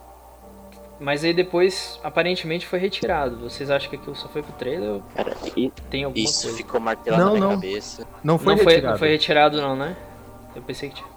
[1.00, 3.38] Mas aí depois, aparentemente, foi retirado.
[3.38, 5.70] Vocês acham que aquilo só foi pro trailer Cara, e...
[5.88, 6.56] tem alguma isso coisa?
[6.56, 7.50] ficou martelado não, na não.
[7.50, 8.06] cabeça.
[8.24, 8.82] Não foi não retirado.
[8.82, 9.96] Foi, não foi retirado não, né?
[10.56, 11.08] Eu pensei que tinha.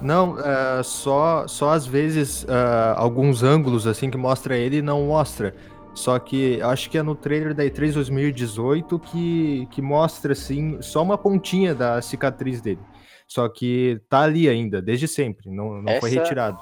[0.00, 2.48] Não, uh, só, só às vezes uh,
[2.96, 5.54] alguns ângulos assim que mostra ele não mostra.
[5.94, 11.02] Só que acho que é no trailer da E3 2018 que, que mostra, assim, só
[11.02, 12.80] uma pontinha da cicatriz dele.
[13.26, 16.00] Só que tá ali ainda, desde sempre, não, não Essa...
[16.00, 16.58] foi retirado.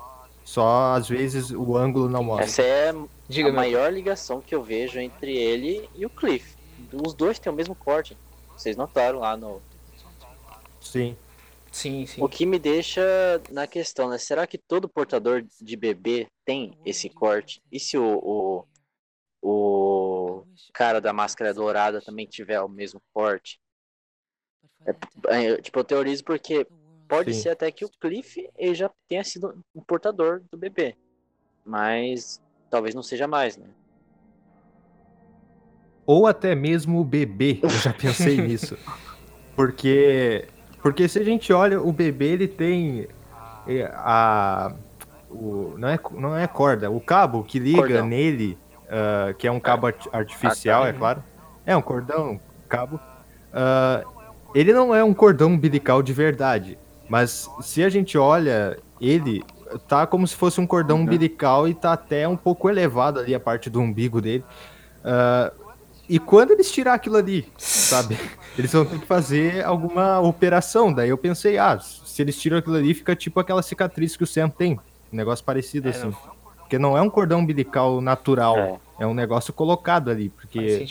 [0.49, 2.47] Só às vezes o ângulo não mostra.
[2.47, 2.95] Essa é
[3.29, 6.57] Diga a maior ligação que eu vejo entre ele e o Cliff.
[6.91, 8.17] Os dois têm o mesmo corte.
[8.57, 9.61] Vocês notaram lá no.
[10.81, 11.15] Sim.
[11.71, 12.23] Sim, sim.
[12.23, 13.03] O que me deixa
[13.51, 14.17] na questão, né?
[14.17, 17.61] Será que todo portador de bebê tem esse corte?
[17.71, 18.65] E se o, o,
[19.43, 23.61] o cara da máscara dourada também tiver o mesmo porte.
[24.87, 24.95] É,
[25.27, 26.67] é, tipo, eu teorizo porque
[27.09, 27.43] pode Sim.
[27.43, 30.95] ser até que o Cliff ele já tenha sido um portador do bebê.
[31.65, 32.41] Mas
[32.71, 33.67] talvez não seja mais, né?
[36.07, 38.77] Ou até mesmo o bebê, eu já pensei nisso.
[39.57, 40.47] Porque
[40.83, 43.09] porque se a gente olha, o bebê ele tem
[43.67, 44.75] é, a
[45.31, 48.07] o, não é não é corda, o cabo que liga Cordão.
[48.07, 51.23] nele uh, que é um cabo artificial, é claro.
[51.67, 52.97] É um cordão, cabo.
[52.97, 54.19] Uh,
[54.55, 56.79] ele não é um cordão umbilical de verdade,
[57.09, 59.43] mas se a gente olha ele,
[59.87, 61.03] tá como se fosse um cordão uhum.
[61.05, 64.45] umbilical e tá até um pouco elevado ali a parte do umbigo dele.
[65.01, 65.69] Uh,
[66.09, 68.19] e quando eles tirar aquilo ali, sabe?
[68.59, 70.93] Eles vão ter que fazer alguma operação.
[70.93, 74.27] Daí eu pensei, ah, se eles tiram aquilo ali, fica tipo aquela cicatriz que o
[74.27, 74.81] Sam tem.
[75.13, 76.07] Um negócio parecido é, assim.
[76.07, 76.39] Não.
[76.59, 78.81] Porque não é um cordão umbilical natural, é.
[78.99, 80.31] é um negócio colocado ali.
[80.31, 80.85] Porque.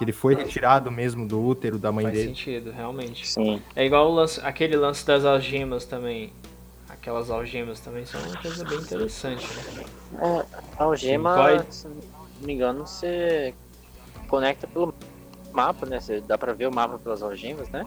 [0.00, 2.28] Que ele foi retirado mesmo do útero da mãe Faz dele.
[2.28, 3.28] Faz sentido, realmente.
[3.28, 3.60] Sim.
[3.76, 6.32] É igual lance, aquele lance das algemas também.
[6.88, 9.84] Aquelas algemas também são uma coisa bem interessante, né?
[10.22, 10.46] É,
[10.78, 11.96] algema, se não
[12.40, 13.52] me engano, você
[14.26, 14.94] conecta pelo
[15.52, 16.00] mapa, né?
[16.00, 17.86] Você dá pra ver o mapa pelas algemas, né?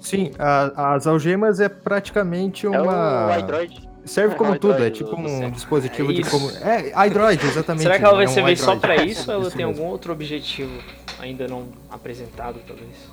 [0.00, 3.30] Sim, a, as algemas é praticamente uma.
[3.30, 3.93] É o.
[4.04, 6.50] Serve como tudo, é tipo um dispositivo é de como.
[6.50, 7.82] É, iDroid, exatamente.
[7.82, 9.82] Será que ela vai é um servir só pra isso ou ela tem mesmo.
[9.82, 10.78] algum outro objetivo
[11.18, 13.10] ainda não apresentado, talvez?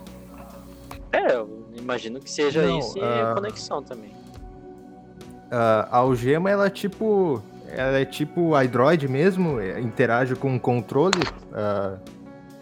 [1.13, 3.35] É, eu imagino que seja não, isso e uh...
[3.35, 4.09] conexão também.
[4.09, 7.41] Uh, a algema, ela é tipo.
[7.67, 11.21] Ela é tipo iDroid mesmo, é, interage com o controle,
[11.51, 11.97] uh,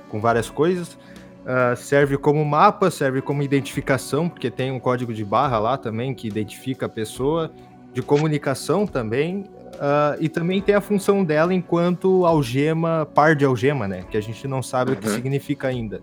[0.08, 0.94] com várias coisas.
[0.94, 6.14] Uh, serve como mapa, serve como identificação, porque tem um código de barra lá também
[6.14, 7.52] que identifica a pessoa,
[7.94, 13.88] de comunicação também, uh, e também tem a função dela enquanto algema, par de algema,
[13.88, 14.06] né?
[14.10, 14.98] Que a gente não sabe uhum.
[14.98, 15.16] o que uhum.
[15.16, 16.02] significa ainda.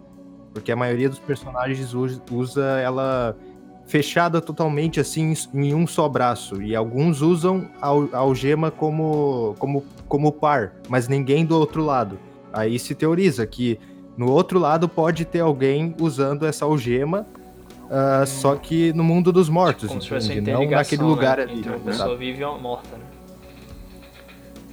[0.53, 3.37] Porque a maioria dos personagens usa ela
[3.87, 6.61] fechada totalmente assim em um só braço.
[6.61, 12.19] E alguns usam a algema como, como, como par, mas ninguém do outro lado.
[12.53, 13.79] Aí se teoriza que
[14.17, 17.27] no outro lado pode ter alguém usando essa algema,
[17.87, 20.53] uh, só que no mundo dos mortos, Como entende?
[20.53, 21.09] Não naquele né?
[21.09, 21.59] lugar ali.
[21.59, 23.05] Entre uma pessoa vive uma morta, né?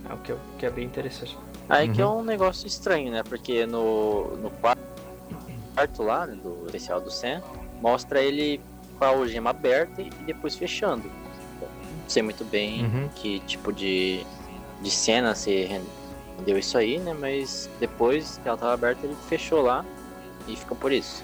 [0.09, 1.37] É o que, que é bem interessante.
[1.69, 1.93] Aí uhum.
[1.93, 3.23] que é um negócio estranho, né?
[3.23, 7.41] Porque no, no quarto lá, né, do especial do Sam,
[7.81, 8.59] mostra ele
[8.97, 11.03] com a algema aberta e depois fechando.
[11.61, 13.09] Não sei muito bem uhum.
[13.15, 14.25] que tipo de,
[14.81, 15.81] de cena se
[16.45, 17.15] deu isso aí, né?
[17.17, 19.85] Mas depois que ela tava aberta, ele fechou lá
[20.47, 21.23] e ficou por isso.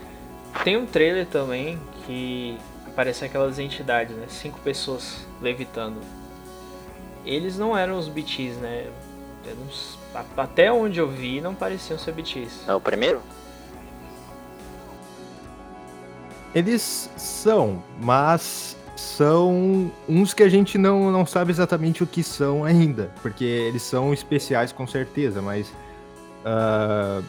[0.64, 4.26] Tem um trailer também que aparece aquelas entidades, né?
[4.28, 5.98] Cinco pessoas levitando.
[7.26, 8.88] Eles não eram os BTs, né?
[9.46, 10.24] Não...
[10.38, 12.68] até onde eu vi, não pareciam ser BTs.
[12.68, 13.22] É o primeiro?
[16.54, 22.64] Eles são, mas são uns que a gente não, não sabe exatamente o que são
[22.64, 25.72] ainda, porque eles são especiais com certeza, mas
[26.44, 27.24] uh,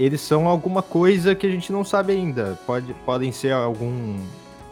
[0.00, 2.58] eles são alguma coisa que a gente não sabe ainda.
[2.66, 4.18] Pode, podem ser algum,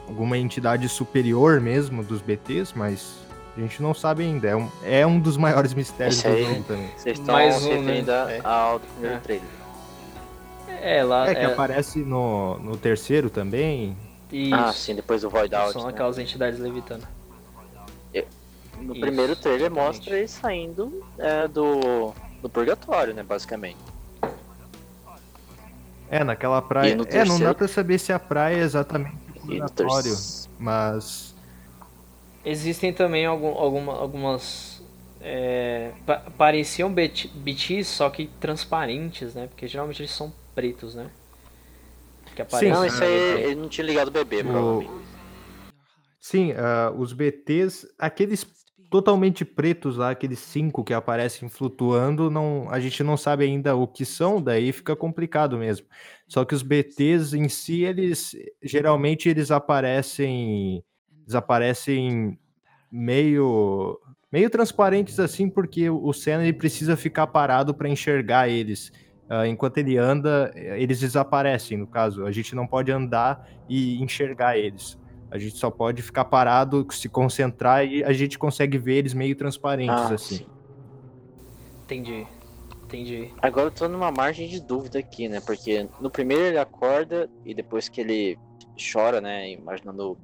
[0.09, 3.17] alguma entidade superior mesmo dos BTs, mas
[3.57, 4.49] a gente não sabe ainda.
[4.49, 6.91] É um, é um dos maiores mistérios do jogo também.
[6.97, 8.05] Vocês estão Mais um, né?
[8.09, 8.41] É.
[8.43, 9.21] ao primeiro é.
[9.21, 9.49] trailer.
[10.81, 11.45] É, lá, é que é...
[11.45, 13.97] aparece no, no terceiro também.
[14.33, 14.55] Isso.
[14.55, 15.73] Ah, sim, depois do Void Out.
[15.73, 15.91] São né?
[15.91, 17.07] aquelas entidades levitando.
[18.81, 19.87] No Isso, primeiro trailer exatamente.
[19.87, 23.77] mostra ele saindo é, do, do purgatório, né, basicamente.
[26.11, 26.97] É, naquela praia.
[27.09, 30.15] É, não dá pra saber se a praia é exatamente purgatório,
[30.59, 31.35] mas.
[32.45, 34.83] Existem também algum, alguma, algumas.
[35.21, 39.49] É, pa pareciam BTs, só que transparentes, né?
[39.49, 41.11] Porque geralmente eles são pretos, né?
[42.39, 42.67] que aparece.
[42.67, 44.91] Sim, não, isso aí ele não tinha ligado o bebê, provavelmente.
[46.21, 48.45] Sim, uh, os BTs, aqueles
[48.91, 53.87] totalmente pretos lá, aqueles cinco que aparecem flutuando, não, a gente não sabe ainda o
[53.87, 55.87] que são, daí fica complicado mesmo.
[56.27, 60.83] Só que os BTs em si, eles geralmente eles aparecem,
[61.23, 62.39] eles aparecem
[62.91, 63.99] meio
[64.31, 68.93] meio transparentes assim, porque o Senna ele precisa ficar parado para enxergar eles.
[69.31, 72.25] Uh, enquanto ele anda, eles desaparecem, no caso.
[72.25, 74.99] A gente não pode andar e enxergar eles.
[75.31, 79.37] A gente só pode ficar parado, se concentrar e a gente consegue ver eles meio
[79.37, 80.37] transparentes, ah, assim.
[80.37, 80.47] Sim.
[81.85, 82.27] Entendi.
[82.85, 83.31] Entendi.
[83.43, 85.41] Agora eu tô numa margem de dúvida aqui, né?
[85.41, 88.39] Porque no primeiro ele acorda e depois que ele
[88.93, 89.51] chora, né?
[89.51, 90.17] Imaginando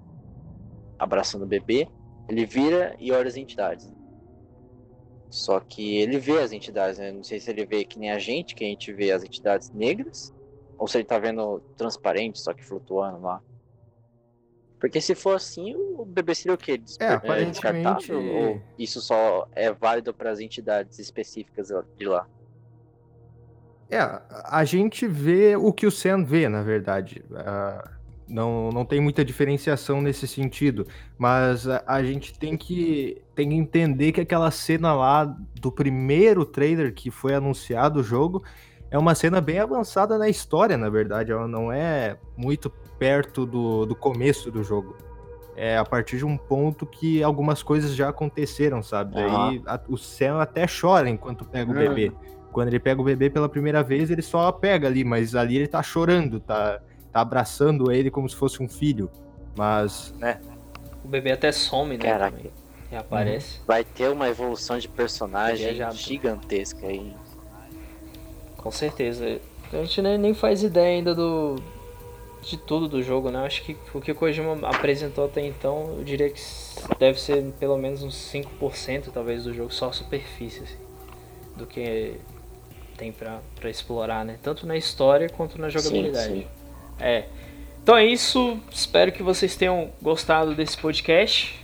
[0.99, 1.87] abraçando o bebê,
[2.29, 3.93] ele vira e olha as entidades.
[5.29, 7.13] Só que ele vê as entidades, né?
[7.13, 9.71] Não sei se ele vê que nem a gente, que a gente vê as entidades
[9.73, 10.33] negras,
[10.79, 13.43] ou se ele tá vendo transparente, só que flutuando lá.
[14.81, 16.77] Porque se for assim, o bebê seria o quê?
[16.77, 17.53] Desper é, aparentemente...
[17.53, 18.23] descartável?
[18.23, 22.27] Ou isso só é válido para as entidades específicas de lá?
[23.91, 23.99] É,
[24.45, 27.25] a gente vê o que o Sam vê, na verdade.
[27.31, 27.89] Uh,
[28.27, 30.87] Não, não tem muita diferenciação nesse sentido.
[31.19, 35.25] Mas a, a, gente tem que, tem que entender que aquela cena lá
[35.61, 38.43] do primeiro trailer que foi anunciado o jogo
[38.91, 41.33] é uma cena bem avançada na história, na verdade.
[41.33, 44.97] Ela não é muito perto do, do começo do jogo.
[45.57, 49.15] É a partir de um ponto que algumas coisas já aconteceram, sabe?
[49.15, 52.13] Daí a, o Sam até chora enquanto pega o bebê.
[52.51, 55.67] Quando ele pega o bebê pela primeira vez, ele só pega ali, mas ali ele
[55.67, 56.81] tá chorando, tá,
[57.13, 59.11] tá abraçando ele como se fosse um filho.
[59.57, 60.41] Mas, né?
[61.05, 62.05] O bebê até some, né?
[62.05, 62.51] Caraca.
[62.91, 63.61] Reaparece.
[63.67, 67.15] Vai ter uma evolução de personagem gigantesca aí.
[68.57, 69.41] Com certeza.
[69.73, 71.57] A gente nem, nem faz ideia ainda do
[72.47, 73.45] de tudo do jogo, né?
[73.45, 76.41] Acho que o que o Kojima apresentou até então, eu diria que
[76.99, 80.77] deve ser pelo menos uns 5% talvez do jogo, só a superfície, assim,
[81.57, 82.17] do que
[82.97, 84.39] tem pra, pra explorar, né?
[84.43, 86.33] Tanto na história quanto na jogabilidade.
[86.33, 86.47] Sim, sim.
[87.01, 87.25] É.
[87.83, 88.59] Então é isso.
[88.71, 91.61] Espero que vocês tenham gostado desse podcast.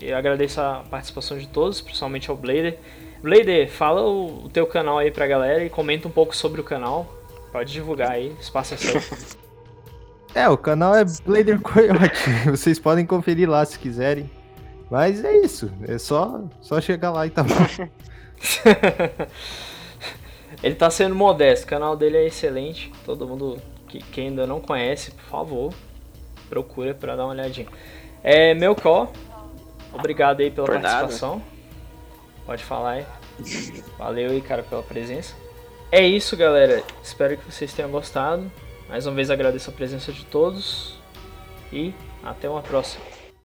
[0.00, 2.78] Eu agradeço a participação de todos, principalmente ao Blader.
[3.22, 6.64] Blader, fala o, o teu canal aí pra galera e comenta um pouco sobre o
[6.64, 7.06] canal.
[7.52, 9.00] Pode divulgar aí, espaço é seu.
[10.34, 12.30] É, o canal é Blader Coyote.
[12.50, 14.30] Vocês podem conferir lá se quiserem.
[14.90, 15.70] Mas é isso.
[15.86, 17.54] É só, só chegar lá e tá bom.
[20.62, 22.92] Ele tá sendo modesto, o canal dele é excelente.
[23.04, 23.58] Todo mundo
[23.88, 25.74] que, que ainda não conhece, por favor,
[26.48, 27.66] procura para dar uma olhadinha.
[28.22, 29.10] É, meu có,
[29.92, 31.36] obrigado aí pela por participação.
[31.36, 31.44] Nada.
[32.44, 33.06] Pode falar aí.
[33.96, 35.34] Valeu aí, cara, pela presença.
[35.90, 36.82] É isso, galera.
[37.02, 38.50] Espero que vocês tenham gostado.
[38.90, 40.98] Mais uma vez agradeço a presença de todos
[41.72, 43.19] e até uma próxima.